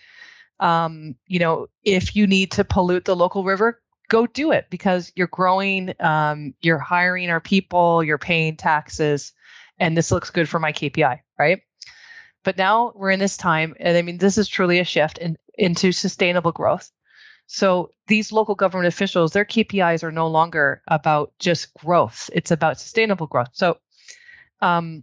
Um, 0.61 1.15
you 1.27 1.39
know, 1.39 1.67
if 1.85 2.17
you 2.17 2.27
need 2.27 2.53
to 2.53 2.65
pollute 2.65 3.05
the 3.05 3.17
local 3.17 3.45
river, 3.45 3.83
go 4.09 4.27
do 4.27 4.53
it 4.53 4.67
because 4.71 5.13
you're 5.17 5.27
growing, 5.27 5.95
um, 6.01 6.55
you're 6.61 6.79
hiring 6.79 7.29
our 7.29 7.41
people, 7.41 8.03
you're 8.03 8.19
paying 8.19 8.57
taxes, 8.57 9.33
and 9.79 9.97
this 9.97 10.11
looks 10.11 10.31
good 10.31 10.49
for 10.49 10.59
my 10.59 10.73
KPI, 10.73 11.21
right? 11.39 11.61
But 12.47 12.57
now 12.57 12.93
we're 12.95 13.11
in 13.11 13.19
this 13.19 13.37
time, 13.37 13.75
and 13.81 13.99
I 13.99 14.03
mean, 14.03 14.19
this 14.19 14.39
is 14.39 14.47
truly 14.47 14.79
a 14.79 14.85
shift 14.85 15.19
in, 15.19 15.37
into 15.59 15.91
sustainable 15.91 16.53
growth. 16.53 16.93
So 17.49 17.91
these 18.07 18.31
local 18.31 18.55
government 18.55 18.87
officials, 18.87 19.33
their 19.33 19.45
KPIs 19.45 20.05
are 20.05 20.13
no 20.13 20.29
longer 20.29 20.81
about 20.87 21.33
just 21.41 21.75
growth; 21.75 22.31
it's 22.33 22.53
about 22.53 22.79
sustainable 22.79 23.27
growth. 23.27 23.49
So, 23.51 23.79
um, 24.61 25.03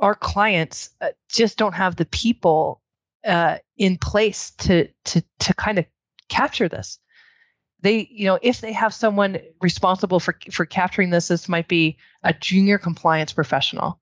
our 0.00 0.14
clients 0.14 0.88
uh, 1.02 1.10
just 1.28 1.58
don't 1.58 1.74
have 1.74 1.96
the 1.96 2.06
people 2.06 2.80
uh, 3.26 3.58
in 3.76 3.98
place 3.98 4.52
to 4.52 4.88
to 5.04 5.22
to 5.40 5.54
kind 5.56 5.78
of 5.78 5.84
capture 6.30 6.66
this. 6.66 6.98
They, 7.82 8.08
you 8.10 8.24
know, 8.24 8.38
if 8.40 8.62
they 8.62 8.72
have 8.72 8.94
someone 8.94 9.38
responsible 9.60 10.18
for 10.18 10.38
for 10.50 10.64
capturing 10.64 11.10
this, 11.10 11.28
this 11.28 11.46
might 11.46 11.68
be 11.68 11.98
a 12.22 12.32
junior 12.32 12.78
compliance 12.78 13.34
professional 13.34 14.00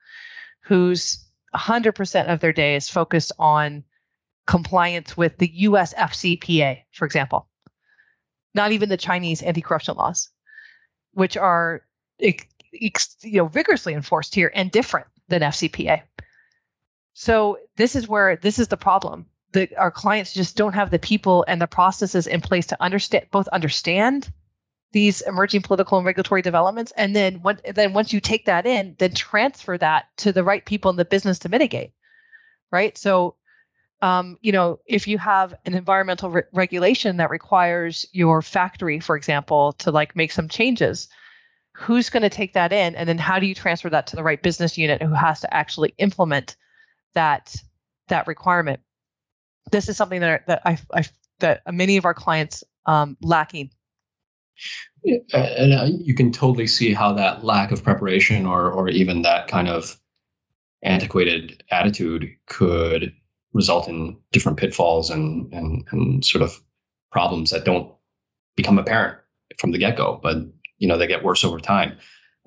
who's 0.61 1.27
100% 1.55 2.33
of 2.33 2.41
their 2.41 2.53
day 2.53 2.77
is 2.77 2.89
focused 2.89 3.33
on 3.39 3.85
compliance 4.47 5.17
with 5.17 5.39
the 5.39 5.51
US 5.55 5.95
FCPA, 5.95 6.83
for 6.93 7.05
example, 7.05 7.49
not 8.55 8.73
even 8.73 8.89
the 8.89 8.97
Chinese 8.97 9.43
anti 9.43 9.61
corruption 9.61 9.97
laws, 9.97 10.31
which 11.13 11.37
are 11.37 11.83
you 12.19 12.33
know, 13.25 13.47
vigorously 13.47 13.95
enforced 13.95 14.35
here 14.35 14.51
and 14.55 14.71
different 14.71 15.07
than 15.29 15.43
FCPA. 15.43 16.03
So 17.15 17.59
this 17.77 17.97
is 17.97 18.09
where 18.09 18.37
this 18.37 18.59
is 18.59 18.69
the 18.69 18.77
problem. 18.77 19.27
that 19.53 19.77
our 19.77 19.91
clients 19.91 20.33
just 20.33 20.57
don't 20.57 20.75
have 20.75 20.91
the 20.91 20.99
people 20.99 21.45
and 21.49 21.61
the 21.61 21.67
processes 21.67 22.27
in 22.29 22.41
place 22.41 22.67
to 22.69 22.81
understand 22.81 23.27
both 23.33 23.49
understand 23.49 24.33
these 24.93 25.21
emerging 25.23 25.63
political 25.63 25.99
and 25.99 26.07
regulatory 26.07 26.43
developments, 26.43 26.93
and 26.97 27.15
then 27.15 27.43
when, 27.43 27.59
then 27.75 27.93
once 27.93 28.13
you 28.13 28.21
take 28.21 28.47
that 28.47 28.67
in, 28.67 28.97
then 28.99 29.15
transfer 29.15 29.79
that 29.79 30.07
to 30.19 30.33
the 30.33 30.45
right 30.45 30.65
people 30.65 30.91
in 30.91 30.97
the 30.97 31.05
business 31.05 31.39
to 31.41 31.49
mitigate. 31.49 31.93
Right. 32.73 32.97
So 32.97 33.37
um, 34.03 34.39
you 34.41 34.53
know, 34.53 34.81
if 34.87 35.07
you 35.07 35.19
have 35.19 35.55
an 35.67 35.75
environmental 35.75 36.31
re- 36.31 36.43
regulation 36.53 37.19
that 37.19 37.31
requires 37.31 38.07
your 38.13 38.41
factory, 38.41 38.99
for 39.01 39.17
example, 39.17 39.73
to 39.75 39.91
like 39.91 40.17
make 40.17 40.33
some 40.33 40.49
changes, 40.49 41.09
who's 41.75 42.11
going 42.11 42.23
to 42.23 42.31
take 42.31 42.55
that 42.55 42.73
in, 42.73 42.95
and 42.95 43.09
then 43.09 43.19
how 43.19 43.39
do 43.39 43.47
you 43.47 43.55
transfer 43.55 43.91
that 43.91 44.07
to 44.09 44.17
the 44.17 44.23
right 44.23 44.43
business 44.43 44.79
unit 44.79 45.03
who 45.03 45.15
has 45.15 45.41
to 45.41 45.55
actually 45.55 45.95
implement 45.99 46.57
that 47.15 47.55
that 48.09 48.27
requirement? 48.27 48.81
This 49.71 49.89
is 49.89 49.97
something 49.97 50.21
that 50.21 50.47
that 50.47 50.63
I, 50.65 50.79
I 50.95 51.05
that 51.41 51.63
many 51.73 51.97
of 51.97 52.05
our 52.05 52.15
clients 52.15 52.65
um, 52.87 53.17
lacking. 53.21 53.71
And 55.33 55.73
uh, 55.73 55.89
you 55.89 56.15
can 56.15 56.31
totally 56.31 56.67
see 56.67 56.93
how 56.93 57.13
that 57.15 57.45
lack 57.45 57.73
of 57.73 57.83
preparation 57.83 58.47
or 58.47 58.71
or 58.71 58.89
even 58.89 59.23
that 59.23 59.49
kind 59.49 59.69
of 59.69 59.99
antiquated 60.83 61.63
attitude 61.71 62.29
could 62.47 63.13
result 63.53 63.89
in 63.89 64.17
different 64.33 64.59
pitfalls 64.59 65.11
and 65.11 65.53
and 65.53 65.85
and 65.91 66.25
sort 66.25 66.43
of 66.43 66.61
problems 67.11 67.51
that 67.51 67.65
don't 67.65 67.93
become 68.57 68.79
apparent 68.79 69.19
from 69.59 69.73
the 69.73 69.79
get-go 69.79 70.21
but 70.23 70.37
you 70.79 70.87
know 70.87 70.97
they 70.97 71.07
get 71.07 71.25
worse 71.25 71.45
over 71.45 71.59
time. 71.59 71.97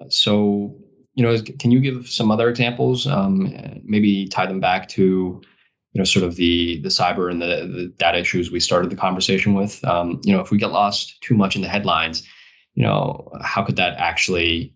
So 0.10 0.75
you 1.15 1.24
know 1.24 1.41
can 1.60 1.72
you 1.72 1.79
give 1.79 2.08
some 2.08 2.29
other 2.29 2.50
examples? 2.50 3.08
Um, 3.08 3.82
maybe 3.84 4.27
tie 4.27 4.46
them 4.46 4.60
back 4.60 4.88
to 4.89 5.41
you 5.93 6.00
know 6.00 6.03
sort 6.03 6.25
of 6.25 6.35
the 6.35 6.79
the 6.81 6.89
cyber 6.89 7.31
and 7.31 7.41
the, 7.41 7.71
the 7.71 7.93
data 7.97 8.19
issues 8.19 8.51
we 8.51 8.59
started 8.59 8.91
the 8.91 8.95
conversation 8.95 9.53
with 9.53 9.83
um, 9.85 10.19
you 10.23 10.33
know 10.33 10.41
if 10.41 10.51
we 10.51 10.57
get 10.57 10.71
lost 10.71 11.21
too 11.21 11.35
much 11.35 11.55
in 11.55 11.62
the 11.62 11.67
headlines 11.67 12.27
you 12.73 12.83
know 12.83 13.31
how 13.41 13.63
could 13.63 13.75
that 13.75 13.97
actually 13.97 14.75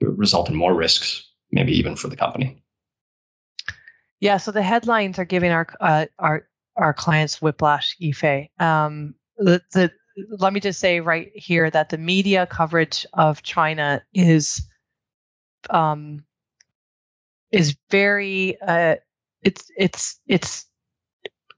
result 0.00 0.48
in 0.48 0.54
more 0.54 0.74
risks 0.74 1.24
maybe 1.52 1.72
even 1.72 1.96
for 1.96 2.08
the 2.08 2.16
company 2.16 2.62
yeah, 4.20 4.36
so 4.36 4.50
the 4.50 4.62
headlines 4.62 5.18
are 5.18 5.24
giving 5.24 5.50
our 5.50 5.66
uh, 5.80 6.06
our 6.18 6.48
our 6.76 6.92
clients 6.92 7.40
whiplash, 7.40 7.96
Yifei. 8.00 8.48
Um, 8.60 9.14
the, 9.36 9.62
the 9.72 9.92
let 10.38 10.52
me 10.52 10.60
just 10.60 10.80
say 10.80 11.00
right 11.00 11.30
here 11.34 11.70
that 11.70 11.90
the 11.90 11.98
media 11.98 12.46
coverage 12.46 13.06
of 13.12 13.42
China 13.42 14.02
is 14.14 14.66
um, 15.70 16.24
is 17.52 17.76
very 17.90 18.60
uh, 18.62 18.96
it's 19.42 19.70
it's 19.76 20.20
it's 20.26 20.66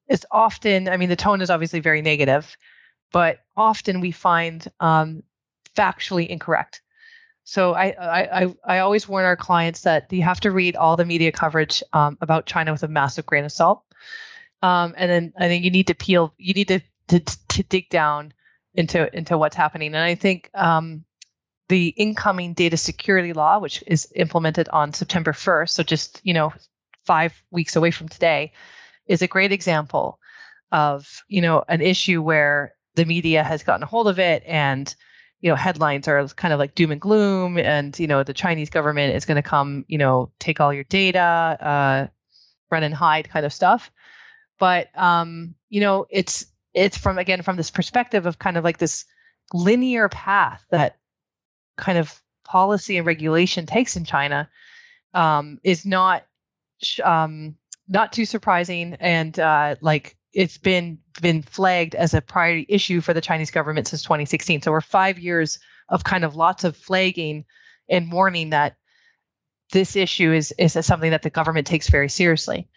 it's 0.08 0.26
often 0.30 0.88
i 0.88 0.96
mean 0.96 1.08
the 1.08 1.16
tone 1.16 1.40
is 1.40 1.50
obviously 1.50 1.80
very 1.80 2.02
negative 2.02 2.56
but 3.12 3.40
often 3.56 4.00
we 4.00 4.10
find 4.10 4.66
um, 4.80 5.22
factually 5.76 6.28
incorrect. 6.28 6.82
So 7.44 7.74
I, 7.74 7.94
I 7.98 8.54
i 8.64 8.78
always 8.78 9.08
warn 9.08 9.24
our 9.24 9.36
clients 9.36 9.80
that 9.82 10.12
you 10.12 10.22
have 10.22 10.40
to 10.40 10.50
read 10.50 10.76
all 10.76 10.96
the 10.96 11.04
media 11.04 11.32
coverage 11.32 11.82
um, 11.92 12.16
about 12.20 12.46
china 12.46 12.70
with 12.70 12.82
a 12.82 12.88
massive 12.88 13.26
grain 13.26 13.44
of 13.44 13.52
salt. 13.52 13.82
Um, 14.62 14.94
and 14.96 15.10
then 15.10 15.32
i 15.38 15.48
think 15.48 15.64
you 15.64 15.70
need 15.70 15.86
to 15.88 15.94
peel 15.94 16.32
you 16.38 16.54
need 16.54 16.68
to 16.68 16.80
to, 17.08 17.20
to 17.20 17.62
dig 17.64 17.88
down 17.88 18.32
into 18.74 19.12
into 19.16 19.36
what's 19.38 19.56
happening. 19.56 19.88
And 19.88 20.04
i 20.04 20.14
think 20.14 20.50
um, 20.54 21.04
the 21.68 21.88
incoming 21.96 22.52
data 22.54 22.76
security 22.76 23.32
law, 23.32 23.58
which 23.58 23.82
is 23.86 24.08
implemented 24.14 24.68
on 24.68 24.92
September 24.92 25.32
1st, 25.32 25.70
so 25.70 25.82
just 25.82 26.20
you 26.22 26.34
know 26.34 26.52
five 27.10 27.42
weeks 27.50 27.74
away 27.74 27.90
from 27.90 28.08
today, 28.08 28.52
is 29.08 29.20
a 29.20 29.26
great 29.26 29.50
example 29.50 30.20
of 30.70 31.24
you 31.26 31.42
know 31.42 31.64
an 31.66 31.80
issue 31.80 32.22
where 32.22 32.72
the 32.94 33.04
media 33.04 33.42
has 33.42 33.64
gotten 33.64 33.82
a 33.82 33.86
hold 33.86 34.06
of 34.06 34.20
it 34.20 34.44
and 34.46 34.94
you 35.40 35.50
know 35.50 35.56
headlines 35.56 36.06
are 36.06 36.24
kind 36.28 36.54
of 36.54 36.60
like 36.60 36.76
doom 36.76 36.92
and 36.92 37.00
gloom 37.00 37.58
and 37.58 37.98
you 37.98 38.06
know 38.06 38.22
the 38.22 38.32
chinese 38.32 38.70
government 38.70 39.12
is 39.12 39.24
going 39.24 39.42
to 39.42 39.50
come 39.50 39.84
you 39.88 39.98
know 39.98 40.30
take 40.38 40.60
all 40.60 40.72
your 40.72 40.84
data 40.84 41.20
uh, 41.20 42.06
run 42.70 42.84
and 42.84 42.94
hide 42.94 43.28
kind 43.28 43.44
of 43.44 43.52
stuff. 43.52 43.90
But 44.60 44.86
um 44.96 45.56
you 45.68 45.80
know 45.80 46.06
it's 46.10 46.46
it's 46.74 46.96
from 46.96 47.18
again 47.18 47.42
from 47.42 47.56
this 47.56 47.72
perspective 47.72 48.24
of 48.24 48.38
kind 48.38 48.56
of 48.56 48.62
like 48.62 48.78
this 48.78 49.04
linear 49.52 50.08
path 50.08 50.64
that 50.70 50.96
kind 51.76 51.98
of 51.98 52.22
policy 52.44 52.98
and 52.98 53.06
regulation 53.06 53.66
takes 53.66 53.96
in 53.96 54.04
China 54.04 54.48
um, 55.14 55.58
is 55.64 55.84
not 55.84 56.24
um, 57.04 57.56
not 57.88 58.12
too 58.12 58.24
surprising, 58.24 58.96
and 59.00 59.38
uh, 59.38 59.76
like 59.80 60.16
it's 60.32 60.58
been 60.58 60.98
been 61.20 61.42
flagged 61.42 61.94
as 61.94 62.14
a 62.14 62.20
priority 62.20 62.66
issue 62.68 63.00
for 63.00 63.12
the 63.12 63.20
Chinese 63.20 63.50
government 63.50 63.88
since 63.88 64.02
2016. 64.02 64.62
So 64.62 64.70
we're 64.70 64.80
five 64.80 65.18
years 65.18 65.58
of 65.88 66.04
kind 66.04 66.24
of 66.24 66.36
lots 66.36 66.64
of 66.64 66.76
flagging 66.76 67.44
and 67.88 68.12
warning 68.12 68.50
that 68.50 68.76
this 69.72 69.96
issue 69.96 70.32
is 70.32 70.52
is 70.58 70.72
something 70.86 71.10
that 71.10 71.22
the 71.22 71.30
government 71.30 71.66
takes 71.66 71.88
very 71.88 72.08
seriously. 72.08 72.68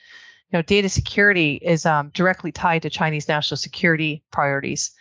You 0.51 0.59
know, 0.59 0.61
data 0.61 0.89
security 0.89 1.55
is 1.63 1.85
um, 1.85 2.11
directly 2.13 2.51
tied 2.51 2.81
to 2.83 2.89
Chinese 2.89 3.27
national 3.27 3.57
security 3.57 4.23
priorities. 4.31 4.91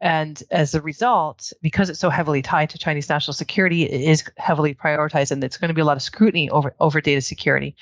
And 0.00 0.42
as 0.50 0.74
a 0.74 0.80
result, 0.80 1.52
because 1.60 1.90
it's 1.90 1.98
so 1.98 2.08
heavily 2.08 2.40
tied 2.40 2.70
to 2.70 2.78
Chinese 2.78 3.08
national 3.08 3.34
security, 3.34 3.82
it 3.82 4.00
is 4.00 4.24
heavily 4.38 4.74
prioritized, 4.74 5.30
and 5.30 5.42
there's 5.42 5.58
going 5.58 5.68
to 5.68 5.74
be 5.74 5.82
a 5.82 5.84
lot 5.84 5.96
of 5.96 6.02
scrutiny 6.02 6.48
over 6.50 6.74
over 6.80 7.00
data 7.00 7.20
security. 7.20 7.76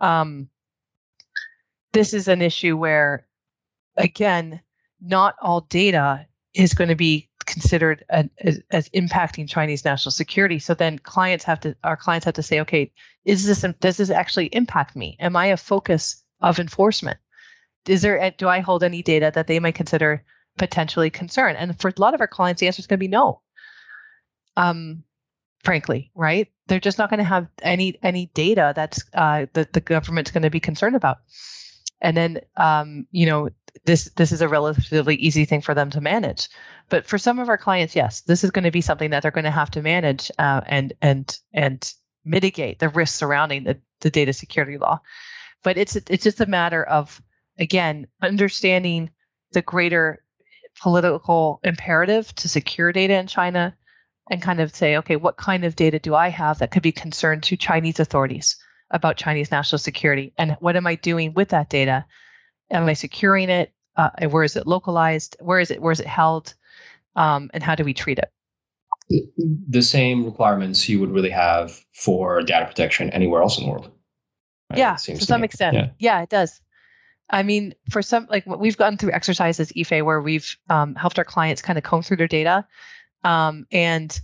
Um, 0.00 0.48
this 1.92 2.14
is 2.14 2.28
an 2.28 2.42
issue 2.42 2.76
where, 2.76 3.26
again, 3.96 4.60
not 5.00 5.36
all 5.40 5.62
data 5.62 6.26
is 6.54 6.74
going 6.74 6.88
to 6.88 6.96
be 6.96 7.28
considered 7.46 8.04
as, 8.10 8.60
as, 8.70 8.88
impacting 8.90 9.48
Chinese 9.48 9.84
national 9.84 10.12
security. 10.12 10.58
So 10.58 10.74
then 10.74 10.98
clients 10.98 11.44
have 11.44 11.60
to, 11.60 11.74
our 11.82 11.96
clients 11.96 12.24
have 12.26 12.34
to 12.34 12.42
say, 12.42 12.60
okay, 12.60 12.92
is 13.24 13.46
this 13.46 13.64
does 13.80 13.96
this 13.96 14.10
actually 14.10 14.46
impact 14.46 14.96
me? 14.96 15.16
Am 15.18 15.34
I 15.36 15.46
a 15.46 15.56
focus 15.56 16.22
of 16.40 16.58
enforcement? 16.58 17.18
Is 17.86 18.02
there 18.02 18.30
do 18.36 18.48
I 18.48 18.60
hold 18.60 18.82
any 18.84 19.02
data 19.02 19.32
that 19.34 19.46
they 19.46 19.58
might 19.60 19.74
consider 19.74 20.22
potentially 20.58 21.10
concern? 21.10 21.56
And 21.56 21.78
for 21.80 21.88
a 21.88 22.00
lot 22.00 22.14
of 22.14 22.20
our 22.20 22.28
clients, 22.28 22.60
the 22.60 22.66
answer 22.66 22.80
is 22.80 22.86
going 22.86 22.98
to 22.98 23.04
be 23.04 23.08
no. 23.08 23.40
Um, 24.56 25.04
frankly, 25.64 26.10
right? 26.14 26.48
They're 26.66 26.80
just 26.80 26.98
not 26.98 27.10
going 27.10 27.18
to 27.18 27.24
have 27.24 27.48
any 27.62 27.98
any 28.02 28.26
data 28.34 28.72
that's 28.74 29.04
uh, 29.14 29.46
that 29.54 29.72
the 29.72 29.80
government's 29.80 30.30
going 30.30 30.42
to 30.42 30.50
be 30.50 30.60
concerned 30.60 30.96
about. 30.96 31.18
And 32.00 32.16
then, 32.16 32.40
um, 32.56 33.06
you 33.10 33.26
know, 33.26 33.48
this 33.84 34.04
this 34.16 34.32
is 34.32 34.40
a 34.40 34.48
relatively 34.48 35.16
easy 35.16 35.44
thing 35.44 35.60
for 35.60 35.74
them 35.74 35.90
to 35.90 36.00
manage. 36.00 36.48
But 36.88 37.06
for 37.06 37.18
some 37.18 37.38
of 37.38 37.48
our 37.48 37.58
clients, 37.58 37.96
yes, 37.96 38.20
this 38.22 38.44
is 38.44 38.50
going 38.50 38.64
to 38.64 38.70
be 38.70 38.80
something 38.80 39.10
that 39.10 39.22
they're 39.22 39.30
going 39.30 39.44
to 39.44 39.50
have 39.50 39.70
to 39.72 39.82
manage 39.82 40.30
uh, 40.38 40.60
and 40.66 40.92
and 41.02 41.38
and 41.52 41.92
mitigate 42.24 42.78
the 42.78 42.88
risks 42.90 43.16
surrounding 43.16 43.64
the, 43.64 43.80
the 44.00 44.10
data 44.10 44.32
security 44.32 44.78
law. 44.78 45.00
But 45.64 45.76
it's 45.76 45.96
it's 45.96 46.24
just 46.24 46.40
a 46.40 46.46
matter 46.46 46.84
of 46.84 47.20
again 47.58 48.06
understanding 48.22 49.10
the 49.52 49.62
greater 49.62 50.22
political 50.80 51.58
imperative 51.64 52.32
to 52.36 52.48
secure 52.48 52.92
data 52.92 53.14
in 53.14 53.26
China 53.26 53.74
and 54.30 54.42
kind 54.42 54.60
of 54.60 54.74
say, 54.74 54.96
okay, 54.96 55.16
what 55.16 55.36
kind 55.36 55.64
of 55.64 55.76
data 55.76 55.98
do 55.98 56.14
I 56.14 56.28
have 56.28 56.58
that 56.58 56.70
could 56.70 56.82
be 56.82 56.92
concerned 56.92 57.42
to 57.44 57.56
Chinese 57.56 57.98
authorities 57.98 58.56
about 58.90 59.16
Chinese 59.16 59.50
national 59.50 59.78
security? 59.78 60.32
And 60.38 60.56
what 60.60 60.76
am 60.76 60.86
I 60.86 60.96
doing 60.96 61.34
with 61.34 61.48
that 61.50 61.70
data? 61.70 62.04
Am 62.70 62.86
I 62.86 62.92
securing 62.92 63.48
it? 63.48 63.72
Uh, 63.96 64.10
where 64.28 64.44
is 64.44 64.56
it 64.56 64.66
localized? 64.66 65.36
Where 65.40 65.60
is 65.60 65.70
it? 65.70 65.80
Where 65.80 65.92
is 65.92 66.00
it 66.00 66.06
held? 66.06 66.54
Um, 67.16 67.50
and 67.52 67.62
how 67.62 67.74
do 67.74 67.84
we 67.84 67.94
treat 67.94 68.18
it? 68.18 68.30
The 69.68 69.82
same 69.82 70.24
requirements 70.24 70.88
you 70.88 71.00
would 71.00 71.10
really 71.10 71.30
have 71.30 71.82
for 71.94 72.42
data 72.42 72.66
protection 72.66 73.10
anywhere 73.10 73.42
else 73.42 73.58
in 73.58 73.64
the 73.64 73.70
world. 73.70 73.90
Right? 74.70 74.78
Yeah, 74.78 74.96
to 74.96 75.16
some 75.16 75.40
me. 75.40 75.46
extent. 75.46 75.74
Yeah. 75.74 75.88
yeah, 75.98 76.22
it 76.22 76.28
does. 76.28 76.60
I 77.30 77.42
mean, 77.42 77.74
for 77.90 78.02
some, 78.02 78.26
like 78.30 78.46
we've 78.46 78.76
gone 78.76 78.96
through 78.98 79.12
exercises, 79.12 79.72
Yifei, 79.72 80.04
where 80.04 80.20
we've 80.20 80.56
um, 80.68 80.94
helped 80.94 81.18
our 81.18 81.24
clients 81.24 81.62
kind 81.62 81.78
of 81.78 81.84
comb 81.84 82.02
through 82.02 82.18
their 82.18 82.28
data 82.28 82.66
um, 83.24 83.66
and 83.72 84.20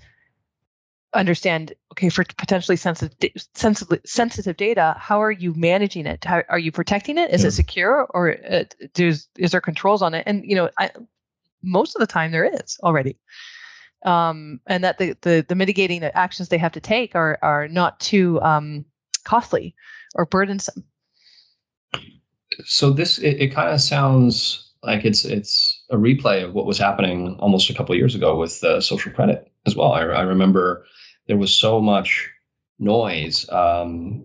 understand 1.14 1.72
okay 1.92 2.08
for 2.08 2.24
potentially 2.36 2.76
sensitive 2.76 3.30
sensitive 3.54 4.00
sensitive 4.04 4.56
data 4.56 4.96
how 4.98 5.22
are 5.22 5.30
you 5.30 5.54
managing 5.54 6.06
it? 6.06 6.24
How 6.24 6.42
are 6.48 6.58
you 6.58 6.72
protecting 6.72 7.18
it? 7.18 7.30
Is 7.30 7.42
yeah. 7.42 7.48
it 7.48 7.52
secure 7.52 8.06
or 8.10 8.36
uh, 8.50 8.64
does 8.94 9.28
is 9.38 9.52
there 9.52 9.60
controls 9.60 10.02
on 10.02 10.14
it? 10.14 10.24
And 10.26 10.44
you 10.44 10.56
know 10.56 10.70
I, 10.78 10.90
most 11.62 11.94
of 11.94 12.00
the 12.00 12.06
time 12.06 12.32
there 12.32 12.44
is 12.44 12.78
already. 12.82 13.16
Um, 14.04 14.60
and 14.66 14.84
that 14.84 14.98
the, 14.98 15.16
the 15.22 15.46
the 15.48 15.54
mitigating 15.54 16.02
actions 16.04 16.48
they 16.48 16.58
have 16.58 16.72
to 16.72 16.80
take 16.80 17.14
are 17.14 17.38
are 17.40 17.68
not 17.68 18.00
too 18.00 18.40
um, 18.42 18.84
costly 19.24 19.74
or 20.14 20.26
burdensome. 20.26 20.84
So 22.64 22.90
this 22.90 23.18
it, 23.18 23.40
it 23.40 23.54
kind 23.54 23.70
of 23.70 23.80
sounds 23.80 24.63
like 24.86 25.04
it's 25.04 25.24
it's 25.24 25.82
a 25.90 25.96
replay 25.96 26.44
of 26.44 26.54
what 26.54 26.66
was 26.66 26.78
happening 26.78 27.36
almost 27.40 27.70
a 27.70 27.74
couple 27.74 27.94
years 27.94 28.14
ago 28.14 28.36
with 28.36 28.62
uh, 28.64 28.80
social 28.80 29.12
credit 29.12 29.50
as 29.66 29.76
well. 29.76 29.92
I, 29.92 30.02
I, 30.02 30.22
remember 30.22 30.84
there 31.26 31.36
was 31.36 31.54
so 31.54 31.80
much 31.80 32.30
noise 32.78 33.48
um, 33.50 34.24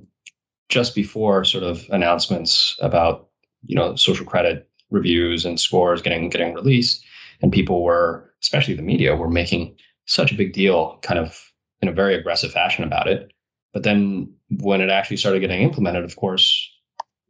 just 0.67 0.95
before 0.95 1.45
sort 1.45 1.63
of 1.63 1.85
announcements 1.89 2.77
about 2.81 3.29
you 3.65 3.75
know 3.75 3.95
social 3.95 4.25
credit 4.25 4.69
reviews 4.89 5.45
and 5.45 5.59
scores 5.59 6.01
getting 6.01 6.29
getting 6.29 6.53
released, 6.53 7.03
and 7.41 7.51
people 7.51 7.83
were, 7.83 8.29
especially 8.41 8.73
the 8.73 8.81
media, 8.81 9.15
were 9.15 9.29
making 9.29 9.75
such 10.05 10.31
a 10.31 10.35
big 10.35 10.53
deal, 10.53 10.99
kind 11.01 11.19
of 11.19 11.51
in 11.81 11.87
a 11.87 11.93
very 11.93 12.15
aggressive 12.15 12.51
fashion 12.51 12.83
about 12.83 13.07
it. 13.07 13.31
But 13.73 13.83
then 13.83 14.33
when 14.59 14.81
it 14.81 14.89
actually 14.89 15.17
started 15.17 15.39
getting 15.39 15.61
implemented, 15.61 16.03
of 16.03 16.15
course, 16.15 16.69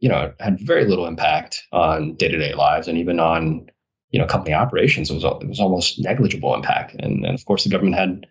you 0.00 0.08
know, 0.08 0.32
had 0.40 0.58
very 0.60 0.86
little 0.86 1.06
impact 1.06 1.62
on 1.72 2.14
day 2.14 2.28
to 2.28 2.38
day 2.38 2.54
lives 2.54 2.88
and 2.88 2.98
even 2.98 3.20
on, 3.20 3.70
you 4.10 4.18
know, 4.18 4.26
company 4.26 4.54
operations. 4.54 5.10
It 5.10 5.14
was 5.14 5.24
it 5.24 5.48
was 5.48 5.60
almost 5.60 6.00
negligible 6.00 6.54
impact, 6.54 6.94
and, 6.98 7.24
and 7.24 7.34
of 7.34 7.44
course 7.44 7.64
the 7.64 7.70
government 7.70 7.96
had 7.96 8.26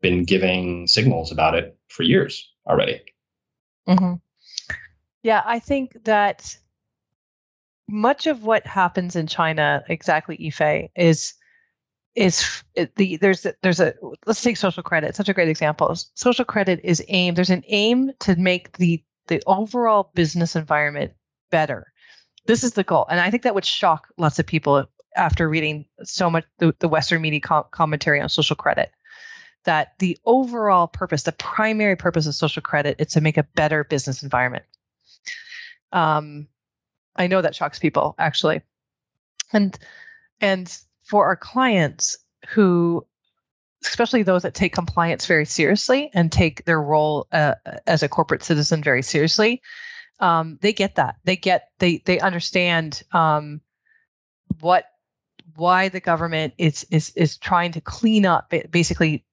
been 0.00 0.24
giving 0.24 0.86
signals 0.86 1.32
about 1.32 1.54
it 1.54 1.76
for 1.88 2.04
years 2.04 2.48
already. 2.66 3.02
Mm-hmm. 3.88 4.14
Yeah, 5.22 5.42
I 5.44 5.58
think 5.58 6.04
that 6.04 6.56
much 7.88 8.26
of 8.26 8.44
what 8.44 8.66
happens 8.66 9.16
in 9.16 9.26
China, 9.26 9.82
exactly, 9.88 10.36
Yifei, 10.38 10.88
is 10.94 11.34
is 12.14 12.62
the 12.96 13.16
there's 13.16 13.46
there's 13.62 13.80
a 13.80 13.94
let's 14.26 14.42
take 14.42 14.56
social 14.56 14.82
credit. 14.82 15.16
Such 15.16 15.28
a 15.28 15.34
great 15.34 15.48
example. 15.48 15.94
Social 16.14 16.44
credit 16.44 16.80
is 16.84 17.02
aimed. 17.08 17.36
There's 17.36 17.50
an 17.50 17.64
aim 17.68 18.12
to 18.20 18.36
make 18.36 18.76
the 18.78 19.02
the 19.28 19.42
overall 19.46 20.10
business 20.14 20.56
environment 20.56 21.12
better. 21.50 21.92
This 22.46 22.64
is 22.64 22.72
the 22.72 22.82
goal. 22.82 23.06
And 23.10 23.20
I 23.20 23.30
think 23.30 23.42
that 23.42 23.54
would 23.54 23.64
shock 23.64 24.08
lots 24.16 24.38
of 24.38 24.46
people 24.46 24.86
after 25.16 25.48
reading 25.48 25.86
so 26.02 26.30
much 26.30 26.44
the, 26.58 26.74
the 26.78 26.88
Western 26.88 27.22
media 27.22 27.40
com- 27.40 27.64
commentary 27.70 28.20
on 28.20 28.28
social 28.28 28.56
credit. 28.56 28.90
That 29.64 29.94
the 29.98 30.16
overall 30.24 30.86
purpose, 30.86 31.24
the 31.24 31.32
primary 31.32 31.96
purpose 31.96 32.26
of 32.26 32.34
social 32.34 32.62
credit, 32.62 32.96
is 32.98 33.08
to 33.08 33.20
make 33.20 33.36
a 33.36 33.42
better 33.42 33.84
business 33.84 34.22
environment. 34.22 34.64
Um, 35.92 36.46
I 37.16 37.26
know 37.26 37.42
that 37.42 37.54
shocks 37.54 37.78
people 37.78 38.14
actually, 38.18 38.62
and 39.52 39.78
and 40.40 40.74
for 41.02 41.26
our 41.26 41.36
clients 41.36 42.16
who 42.48 43.04
especially 43.84 44.22
those 44.22 44.42
that 44.42 44.54
take 44.54 44.74
compliance 44.74 45.26
very 45.26 45.44
seriously 45.44 46.10
and 46.14 46.32
take 46.32 46.64
their 46.64 46.82
role 46.82 47.26
uh, 47.32 47.54
as 47.86 48.02
a 48.02 48.08
corporate 48.08 48.42
citizen 48.42 48.82
very 48.82 49.02
seriously 49.02 49.62
um, 50.20 50.58
they 50.62 50.72
get 50.72 50.96
that. 50.96 51.16
They 51.24 51.36
get 51.36 51.70
they 51.78 51.98
they 52.04 52.20
understand 52.20 53.02
um, 53.12 53.60
what 54.60 54.86
why 55.56 55.88
the 55.88 56.00
government 56.00 56.54
is 56.58 56.84
is 56.90 57.10
is 57.10 57.36
trying 57.36 57.72
to 57.72 57.80
clean 57.80 58.26
up 58.26 58.52
basically 58.70 59.24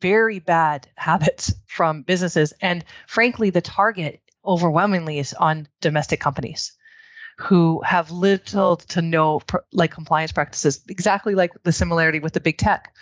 very 0.00 0.38
bad 0.38 0.88
habits 0.96 1.54
from 1.66 2.02
businesses. 2.02 2.52
And 2.60 2.84
frankly 3.06 3.50
the 3.50 3.60
target 3.60 4.20
overwhelmingly 4.44 5.18
is 5.18 5.32
on 5.34 5.66
domestic 5.80 6.20
companies 6.20 6.72
who 7.38 7.80
have 7.82 8.10
little 8.10 8.76
to 8.76 9.02
no 9.02 9.40
like 9.72 9.90
compliance 9.90 10.30
practices 10.30 10.80
exactly 10.88 11.34
like 11.34 11.50
the 11.64 11.72
similarity 11.72 12.20
with 12.20 12.32
the 12.32 12.40
big 12.40 12.58
tech 12.58 12.94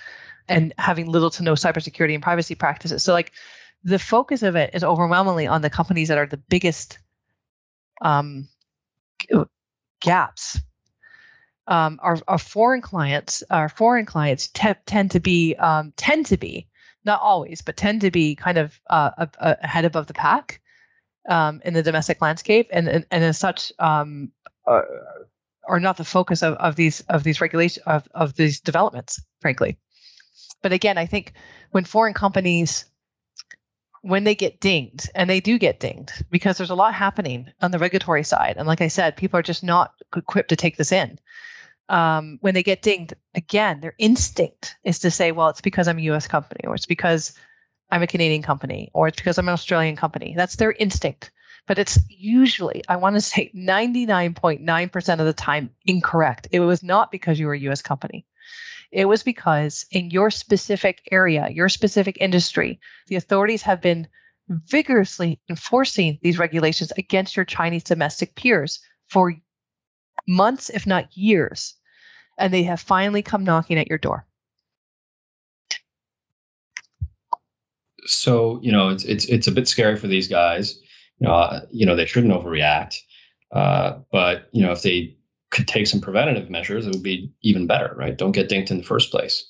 and 0.52 0.74
having 0.78 1.10
little 1.10 1.30
to 1.30 1.42
no 1.42 1.54
cybersecurity 1.54 2.14
and 2.14 2.22
privacy 2.22 2.54
practices. 2.54 3.02
So 3.02 3.12
like 3.12 3.32
the 3.84 3.98
focus 3.98 4.42
of 4.42 4.56
it 4.56 4.70
is 4.74 4.84
overwhelmingly 4.84 5.46
on 5.46 5.62
the 5.62 5.70
companies 5.70 6.08
that 6.08 6.18
are 6.18 6.26
the 6.26 6.36
biggest 6.36 6.98
um, 8.02 8.48
gaps. 10.00 10.60
Um, 11.68 12.00
our, 12.02 12.18
our 12.26 12.38
foreign 12.38 12.80
clients, 12.80 13.42
our 13.50 13.68
foreign 13.68 14.04
clients 14.04 14.48
te- 14.48 14.74
tend 14.86 15.12
to 15.12 15.20
be 15.20 15.54
um, 15.56 15.92
tend 15.96 16.26
to 16.26 16.36
be 16.36 16.66
not 17.04 17.20
always, 17.20 17.62
but 17.62 17.76
tend 17.76 18.00
to 18.00 18.10
be 18.10 18.34
kind 18.34 18.58
of 18.58 18.80
uh, 18.90 19.26
ahead 19.38 19.84
above 19.84 20.06
the 20.06 20.14
pack 20.14 20.60
um, 21.28 21.60
in 21.64 21.74
the 21.74 21.82
domestic 21.82 22.20
landscape, 22.20 22.68
and 22.72 22.88
and, 22.88 23.06
and 23.10 23.24
as 23.24 23.38
such, 23.38 23.72
um, 23.78 24.32
are 24.66 25.80
not 25.80 25.96
the 25.96 26.04
focus 26.04 26.42
of, 26.42 26.54
of 26.54 26.76
these 26.76 27.00
of 27.02 27.22
these 27.22 27.40
regulations 27.40 27.84
of, 27.86 28.08
of 28.14 28.34
these 28.34 28.60
developments, 28.60 29.22
frankly. 29.40 29.78
But 30.62 30.72
again, 30.72 30.98
I 30.98 31.06
think 31.06 31.32
when 31.72 31.84
foreign 31.84 32.14
companies 32.14 32.86
when 34.02 34.24
they 34.24 34.34
get 34.34 34.60
dinged, 34.60 35.08
and 35.14 35.30
they 35.30 35.40
do 35.40 35.58
get 35.58 35.80
dinged 35.80 36.24
because 36.30 36.58
there's 36.58 36.70
a 36.70 36.74
lot 36.74 36.92
happening 36.92 37.48
on 37.60 37.70
the 37.70 37.78
regulatory 37.78 38.24
side. 38.24 38.56
And 38.56 38.66
like 38.66 38.80
I 38.80 38.88
said, 38.88 39.16
people 39.16 39.38
are 39.38 39.44
just 39.44 39.62
not 39.62 39.94
equipped 40.14 40.48
to 40.50 40.56
take 40.56 40.76
this 40.76 40.92
in. 40.92 41.18
Um, 41.88 42.38
when 42.40 42.54
they 42.54 42.64
get 42.64 42.82
dinged, 42.82 43.14
again, 43.34 43.80
their 43.80 43.94
instinct 43.98 44.76
is 44.84 44.98
to 45.00 45.10
say, 45.10 45.30
well, 45.30 45.48
it's 45.48 45.60
because 45.60 45.86
I'm 45.86 45.98
a 45.98 46.02
US 46.12 46.26
company, 46.26 46.62
or 46.64 46.74
it's 46.74 46.86
because 46.86 47.32
I'm 47.90 48.02
a 48.02 48.08
Canadian 48.08 48.42
company, 48.42 48.90
or 48.92 49.06
it's 49.06 49.16
because 49.16 49.38
I'm 49.38 49.48
an 49.48 49.54
Australian 49.54 49.94
company. 49.94 50.34
That's 50.36 50.56
their 50.56 50.72
instinct. 50.72 51.30
But 51.68 51.78
it's 51.78 51.98
usually, 52.08 52.82
I 52.88 52.96
want 52.96 53.14
to 53.14 53.20
say 53.20 53.52
99.9% 53.54 55.20
of 55.20 55.26
the 55.26 55.32
time 55.32 55.70
incorrect. 55.86 56.48
It 56.50 56.58
was 56.60 56.82
not 56.82 57.12
because 57.12 57.38
you 57.38 57.46
were 57.46 57.54
a 57.54 57.60
US 57.70 57.82
company. 57.82 58.26
It 58.92 59.06
was 59.06 59.22
because 59.22 59.86
in 59.90 60.10
your 60.10 60.30
specific 60.30 61.00
area, 61.10 61.48
your 61.50 61.70
specific 61.70 62.18
industry, 62.20 62.78
the 63.08 63.16
authorities 63.16 63.62
have 63.62 63.80
been 63.80 64.06
vigorously 64.48 65.40
enforcing 65.48 66.18
these 66.22 66.38
regulations 66.38 66.92
against 66.98 67.34
your 67.34 67.46
Chinese 67.46 67.84
domestic 67.84 68.34
peers 68.34 68.80
for 69.08 69.34
months, 70.28 70.68
if 70.68 70.86
not 70.86 71.16
years. 71.16 71.74
And 72.38 72.52
they 72.52 72.62
have 72.64 72.80
finally 72.80 73.22
come 73.22 73.44
knocking 73.44 73.78
at 73.78 73.88
your 73.88 73.98
door. 73.98 74.26
So, 78.04 78.60
you 78.62 78.72
know, 78.72 78.88
it's 78.88 79.04
it's 79.04 79.24
it's 79.26 79.46
a 79.46 79.52
bit 79.52 79.68
scary 79.68 79.96
for 79.96 80.08
these 80.08 80.28
guys. 80.28 80.78
You 81.18 81.28
know, 81.28 81.34
uh, 81.34 81.60
you 81.70 81.86
know, 81.86 81.96
they 81.96 82.04
shouldn't 82.06 82.32
overreact. 82.32 82.96
Uh, 83.52 84.00
but 84.10 84.48
you 84.52 84.62
know, 84.62 84.72
if 84.72 84.82
they 84.82 85.16
could 85.52 85.68
take 85.68 85.86
some 85.86 86.00
preventative 86.00 86.50
measures, 86.50 86.86
it 86.86 86.90
would 86.90 87.02
be 87.02 87.30
even 87.42 87.66
better, 87.66 87.94
right? 87.96 88.16
Don't 88.16 88.32
get 88.32 88.48
dinked 88.48 88.70
in 88.70 88.78
the 88.78 88.82
first 88.82 89.10
place. 89.10 89.48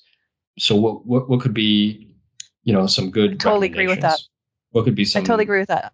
So 0.59 0.75
what 0.75 1.05
what, 1.07 1.29
what 1.29 1.41
could 1.41 1.53
be, 1.53 2.07
you 2.63 2.73
know, 2.73 2.85
some 2.85 3.09
good 3.09 3.31
I 3.31 3.35
totally 3.37 3.67
agree 3.67 3.87
with 3.87 4.01
that. 4.01 4.19
What 4.71 4.85
could 4.85 4.95
be 4.95 5.05
some 5.05 5.23
I 5.23 5.25
totally 5.25 5.43
agree 5.43 5.59
with 5.59 5.69
that. 5.69 5.93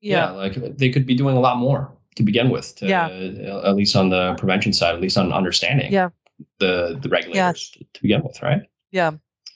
Yeah. 0.00 0.30
yeah, 0.30 0.30
like 0.30 0.76
they 0.76 0.90
could 0.90 1.06
be 1.06 1.16
doing 1.16 1.36
a 1.36 1.40
lot 1.40 1.56
more 1.56 1.90
to 2.14 2.22
begin 2.22 2.50
with, 2.50 2.76
to, 2.76 2.86
yeah. 2.86 3.08
at 3.08 3.74
least 3.74 3.96
on 3.96 4.10
the 4.10 4.34
prevention 4.38 4.72
side, 4.72 4.94
at 4.94 5.00
least 5.00 5.18
on 5.18 5.32
understanding 5.32 5.92
yeah. 5.92 6.10
the 6.58 6.96
the 7.02 7.08
regulators 7.08 7.72
yeah. 7.74 7.86
to, 7.92 8.02
begin 8.02 8.22
with, 8.22 8.40
right? 8.42 8.62
Yeah, 8.92 9.12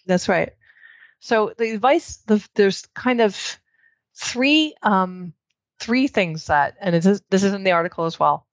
that's 0.07 0.29
right. 0.29 0.51
So 1.21 1.55
the 1.59 1.71
advice, 1.71 2.17
the, 2.27 2.45
there's 2.57 2.87
kind 2.95 3.21
of 3.21 3.61
three 4.17 4.75
um, 4.83 5.33
three 5.79 6.09
things 6.09 6.47
that, 6.47 6.75
and 6.81 6.95
this 6.95 7.07
is, 7.07 7.23
this 7.31 7.45
is 7.45 7.53
in 7.53 7.63
the 7.63 7.73
article 7.73 8.05
as 8.05 8.19
well 8.19 8.47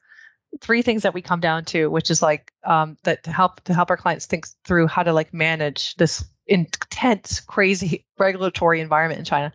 three 0.61 0.81
things 0.81 1.03
that 1.03 1.13
we 1.13 1.21
come 1.21 1.39
down 1.39 1.65
to, 1.65 1.89
which 1.89 2.09
is 2.09 2.21
like 2.21 2.51
um, 2.63 2.97
that 3.03 3.23
to 3.23 3.31
help 3.31 3.61
to 3.65 3.73
help 3.73 3.89
our 3.89 3.97
clients 3.97 4.25
think 4.25 4.47
through 4.65 4.87
how 4.87 5.03
to 5.03 5.13
like 5.13 5.33
manage 5.33 5.95
this 5.95 6.23
intense, 6.47 7.39
crazy 7.39 8.05
regulatory 8.17 8.81
environment 8.81 9.19
in 9.19 9.25
China. 9.25 9.53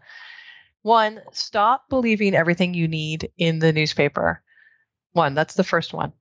One, 0.83 1.21
stop 1.33 1.89
believing 1.89 2.35
everything 2.35 2.75
you 2.75 2.87
need 2.87 3.31
in 3.39 3.59
the 3.59 3.73
newspaper. 3.73 4.43
One, 5.13 5.35
that's 5.35 5.55
the 5.55 5.65
first 5.65 5.93
one. 5.93 6.13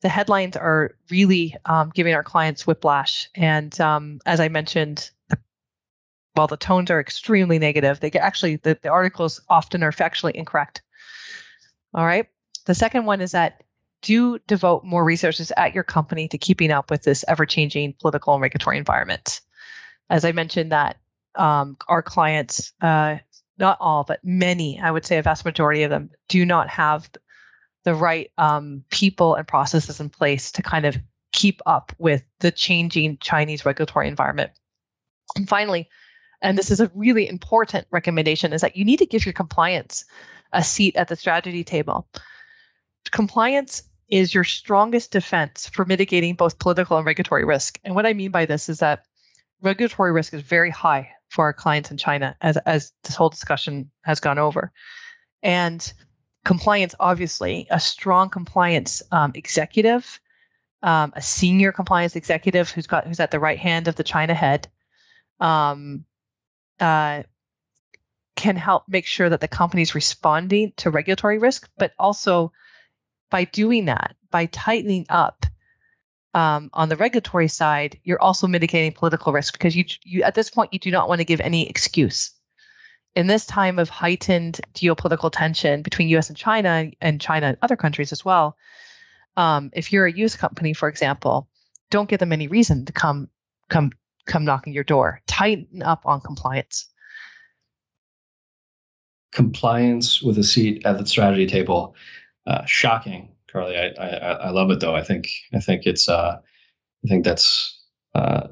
The 0.00 0.08
headlines 0.08 0.56
are 0.56 0.92
really 1.10 1.56
um, 1.64 1.90
giving 1.92 2.14
our 2.14 2.22
clients 2.22 2.66
whiplash, 2.66 3.28
and 3.34 3.78
um, 3.80 4.20
as 4.26 4.40
I 4.40 4.48
mentioned, 4.48 5.10
while 6.34 6.46
the 6.46 6.56
tones 6.56 6.90
are 6.90 7.00
extremely 7.00 7.58
negative, 7.58 7.98
they 7.98 8.10
get 8.10 8.22
actually 8.22 8.56
the, 8.56 8.78
the 8.80 8.88
articles 8.88 9.40
often 9.48 9.82
are 9.82 9.90
factually 9.90 10.32
incorrect. 10.32 10.82
All 11.94 12.06
right. 12.06 12.26
The 12.66 12.74
second 12.74 13.06
one 13.06 13.20
is 13.20 13.32
that 13.32 13.64
do 14.02 14.38
devote 14.46 14.84
more 14.84 15.04
resources 15.04 15.52
at 15.56 15.74
your 15.74 15.84
company 15.84 16.28
to 16.28 16.38
keeping 16.38 16.70
up 16.70 16.90
with 16.90 17.02
this 17.02 17.24
ever-changing 17.28 17.94
political 18.00 18.34
and 18.34 18.42
regulatory 18.42 18.78
environment. 18.78 19.40
As 20.10 20.24
I 20.24 20.32
mentioned, 20.32 20.72
that 20.72 20.98
um, 21.34 21.76
our 21.88 22.02
clients, 22.02 22.72
uh, 22.80 23.16
not 23.58 23.76
all, 23.80 24.04
but 24.04 24.20
many, 24.24 24.80
I 24.80 24.90
would 24.90 25.04
say 25.04 25.18
a 25.18 25.22
vast 25.22 25.44
majority 25.44 25.82
of 25.82 25.90
them, 25.90 26.10
do 26.28 26.46
not 26.46 26.68
have 26.68 27.10
the 27.84 27.94
right 27.94 28.30
um, 28.38 28.84
people 28.90 29.34
and 29.34 29.46
processes 29.46 30.00
in 30.00 30.08
place 30.08 30.52
to 30.52 30.62
kind 30.62 30.84
of 30.84 30.96
keep 31.32 31.60
up 31.66 31.92
with 31.98 32.22
the 32.40 32.50
changing 32.50 33.18
Chinese 33.18 33.64
regulatory 33.64 34.08
environment. 34.08 34.50
And 35.36 35.48
finally, 35.48 35.88
and 36.40 36.56
this 36.56 36.70
is 36.70 36.80
a 36.80 36.90
really 36.94 37.28
important 37.28 37.86
recommendation, 37.90 38.52
is 38.52 38.60
that 38.60 38.76
you 38.76 38.84
need 38.84 38.98
to 38.98 39.06
give 39.06 39.26
your 39.26 39.32
compliance 39.32 40.04
a 40.52 40.62
seat 40.62 40.96
at 40.96 41.08
the 41.08 41.16
strategy 41.16 41.64
table 41.64 42.08
compliance 43.10 43.82
is 44.08 44.34
your 44.34 44.44
strongest 44.44 45.10
defense 45.10 45.68
for 45.68 45.84
mitigating 45.84 46.34
both 46.34 46.58
political 46.58 46.96
and 46.96 47.06
regulatory 47.06 47.44
risk. 47.44 47.78
And 47.84 47.94
what 47.94 48.06
I 48.06 48.14
mean 48.14 48.30
by 48.30 48.46
this 48.46 48.68
is 48.68 48.78
that 48.78 49.04
regulatory 49.60 50.12
risk 50.12 50.32
is 50.34 50.42
very 50.42 50.70
high 50.70 51.10
for 51.28 51.44
our 51.44 51.52
clients 51.52 51.90
in 51.90 51.98
China, 51.98 52.34
as, 52.40 52.56
as 52.58 52.92
this 53.04 53.14
whole 53.14 53.28
discussion 53.28 53.90
has 54.04 54.18
gone 54.20 54.38
over. 54.38 54.72
And 55.42 55.92
compliance, 56.44 56.94
obviously, 57.00 57.66
a 57.70 57.78
strong 57.78 58.30
compliance 58.30 59.02
um, 59.12 59.32
executive, 59.34 60.18
um, 60.82 61.12
a 61.14 61.22
senior 61.22 61.72
compliance 61.72 62.16
executive 62.16 62.70
who's 62.70 62.86
got 62.86 63.06
who's 63.06 63.20
at 63.20 63.30
the 63.30 63.40
right 63.40 63.58
hand 63.58 63.88
of 63.88 63.96
the 63.96 64.04
China 64.04 64.32
head, 64.32 64.68
um, 65.40 66.04
uh, 66.80 67.24
can 68.36 68.56
help 68.56 68.84
make 68.88 69.04
sure 69.04 69.28
that 69.28 69.40
the 69.40 69.48
company's 69.48 69.94
responding 69.94 70.72
to 70.76 70.90
regulatory 70.90 71.38
risk, 71.38 71.68
but 71.76 71.92
also 71.98 72.52
by 73.30 73.44
doing 73.44 73.86
that, 73.86 74.16
by 74.30 74.46
tightening 74.46 75.06
up 75.08 75.46
um, 76.34 76.70
on 76.72 76.88
the 76.88 76.96
regulatory 76.96 77.48
side, 77.48 77.98
you're 78.04 78.20
also 78.20 78.46
mitigating 78.46 78.92
political 78.92 79.32
risk 79.32 79.54
because 79.54 79.74
you, 79.74 79.84
you 80.04 80.22
at 80.22 80.34
this 80.34 80.50
point 80.50 80.72
you 80.72 80.78
do 80.78 80.90
not 80.90 81.08
want 81.08 81.20
to 81.20 81.24
give 81.24 81.40
any 81.40 81.68
excuse. 81.68 82.30
In 83.14 83.26
this 83.26 83.46
time 83.46 83.78
of 83.78 83.88
heightened 83.88 84.60
geopolitical 84.74 85.30
tension 85.32 85.82
between 85.82 86.08
U.S. 86.10 86.28
and 86.28 86.36
China, 86.36 86.90
and 87.00 87.20
China 87.20 87.48
and 87.48 87.58
other 87.62 87.76
countries 87.76 88.12
as 88.12 88.24
well, 88.24 88.56
um, 89.36 89.70
if 89.72 89.92
you're 89.92 90.06
a 90.06 90.12
U.S. 90.12 90.36
company, 90.36 90.72
for 90.72 90.88
example, 90.88 91.48
don't 91.90 92.08
give 92.08 92.20
them 92.20 92.32
any 92.32 92.46
reason 92.46 92.84
to 92.84 92.92
come 92.92 93.28
come 93.70 93.90
come 94.26 94.44
knocking 94.44 94.72
your 94.72 94.84
door. 94.84 95.20
Tighten 95.26 95.82
up 95.82 96.02
on 96.04 96.20
compliance. 96.20 96.86
Compliance 99.32 100.22
with 100.22 100.38
a 100.38 100.44
seat 100.44 100.84
at 100.84 100.98
the 100.98 101.06
strategy 101.06 101.46
table 101.46 101.94
uh, 102.48 102.64
shocking, 102.64 103.28
Carly. 103.50 103.76
I, 103.76 103.88
I, 104.00 104.08
I 104.08 104.50
love 104.50 104.70
it 104.70 104.80
though. 104.80 104.96
I 104.96 105.04
think 105.04 105.28
I 105.54 105.60
think 105.60 105.86
it's 105.86 106.08
uh, 106.08 106.38
I 107.04 107.08
think 107.08 107.24
that's 107.24 107.78
uh, 108.14 108.48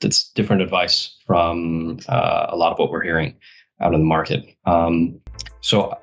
that's 0.00 0.30
different 0.32 0.62
advice 0.62 1.16
from 1.26 2.00
uh, 2.08 2.46
a 2.48 2.56
lot 2.56 2.72
of 2.72 2.78
what 2.78 2.90
we're 2.90 3.02
hearing 3.02 3.36
out 3.80 3.94
in 3.94 4.00
the 4.00 4.06
market. 4.06 4.44
Um, 4.64 5.20
so, 5.60 5.96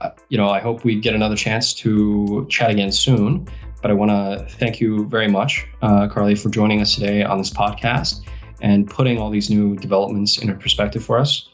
uh, 0.00 0.10
you 0.28 0.38
know, 0.38 0.48
I 0.48 0.60
hope 0.60 0.84
we 0.84 1.00
get 1.00 1.14
another 1.14 1.36
chance 1.36 1.74
to 1.74 2.46
chat 2.50 2.70
again 2.70 2.92
soon. 2.92 3.48
But 3.80 3.92
I 3.92 3.94
want 3.94 4.10
to 4.10 4.44
thank 4.56 4.80
you 4.80 5.06
very 5.06 5.28
much, 5.28 5.64
uh, 5.82 6.08
Carly, 6.08 6.34
for 6.34 6.50
joining 6.50 6.80
us 6.80 6.94
today 6.94 7.22
on 7.22 7.38
this 7.38 7.50
podcast 7.50 8.28
and 8.60 8.90
putting 8.90 9.18
all 9.18 9.30
these 9.30 9.50
new 9.50 9.76
developments 9.76 10.38
into 10.38 10.54
perspective 10.54 11.04
for 11.04 11.16
us. 11.16 11.48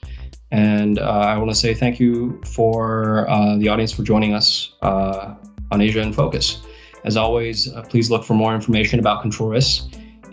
And 0.51 0.99
uh, 0.99 1.03
I 1.03 1.37
want 1.39 1.51
to 1.51 1.57
say 1.57 1.75
thank 1.75 1.99
you 1.99 2.41
for 2.45 3.29
uh, 3.29 3.57
the 3.57 3.69
audience 3.69 3.93
for 3.93 4.03
joining 4.03 4.35
us 4.35 4.75
uh, 4.83 5.35
on 5.71 5.81
Asia 5.81 6.01
in 6.01 6.13
Focus. 6.13 6.63
As 7.05 7.17
always, 7.17 7.73
uh, 7.73 7.83
please 7.83 8.11
look 8.11 8.25
for 8.25 8.35
more 8.35 8.55
information 8.55 8.99
about 8.99 9.21
Control 9.21 9.59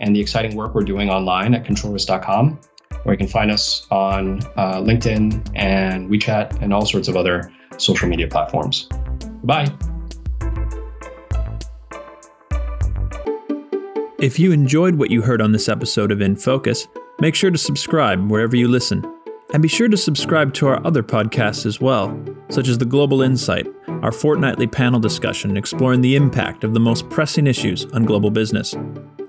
and 0.00 0.16
the 0.16 0.20
exciting 0.20 0.56
work 0.56 0.74
we're 0.74 0.82
doing 0.84 1.10
online 1.10 1.54
at 1.54 1.64
controlrisk.com, 1.64 2.58
where 3.02 3.12
you 3.12 3.18
can 3.18 3.28
find 3.28 3.50
us 3.50 3.86
on 3.90 4.40
uh, 4.56 4.80
LinkedIn 4.80 5.50
and 5.54 6.10
WeChat 6.10 6.62
and 6.62 6.72
all 6.72 6.86
sorts 6.86 7.08
of 7.08 7.16
other 7.16 7.52
social 7.78 8.08
media 8.08 8.28
platforms. 8.28 8.88
Bye. 9.44 9.66
If 14.18 14.38
you 14.38 14.52
enjoyed 14.52 14.94
what 14.94 15.10
you 15.10 15.20
heard 15.20 15.42
on 15.42 15.50
this 15.50 15.68
episode 15.68 16.12
of 16.12 16.20
In 16.20 16.36
Focus, 16.36 16.86
make 17.20 17.34
sure 17.34 17.50
to 17.50 17.58
subscribe 17.58 18.30
wherever 18.30 18.54
you 18.54 18.68
listen. 18.68 19.04
And 19.52 19.62
be 19.62 19.68
sure 19.68 19.88
to 19.88 19.96
subscribe 19.96 20.54
to 20.54 20.68
our 20.68 20.84
other 20.86 21.02
podcasts 21.02 21.66
as 21.66 21.80
well, 21.80 22.18
such 22.48 22.68
as 22.68 22.78
The 22.78 22.86
Global 22.86 23.20
Insight, 23.20 23.66
our 23.86 24.12
fortnightly 24.12 24.66
panel 24.66 24.98
discussion 24.98 25.56
exploring 25.58 26.00
the 26.00 26.16
impact 26.16 26.64
of 26.64 26.72
the 26.72 26.80
most 26.80 27.08
pressing 27.10 27.46
issues 27.46 27.84
on 27.92 28.06
global 28.06 28.30
business. 28.30 28.74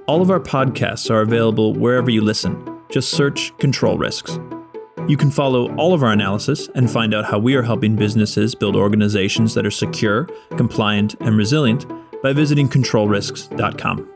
All 0.08 0.22
of 0.22 0.32
our 0.32 0.40
podcasts 0.40 1.10
are 1.12 1.22
available 1.22 1.74
wherever 1.74 2.10
you 2.10 2.22
listen. 2.22 2.82
Just 2.90 3.12
search 3.12 3.56
Control 3.58 3.98
Risks. 3.98 4.40
You 5.08 5.18
can 5.18 5.30
follow 5.30 5.76
all 5.76 5.94
of 5.94 6.04
our 6.04 6.12
analysis 6.14 6.70
and 6.76 6.90
find 6.90 7.14
out 7.14 7.26
how 7.26 7.38
we 7.38 7.56
are 7.56 7.64
helping 7.64 7.98
businesses 7.98 8.56
build 8.56 8.78
organizations 8.78 9.54
that 9.54 9.66
are 9.66 9.72
secure, 9.72 10.30
compliant, 10.56 11.16
and 11.20 11.36
resilient 11.36 11.86
by 12.22 12.32
visiting 12.32 12.70
controlrisks.com. 12.70 14.13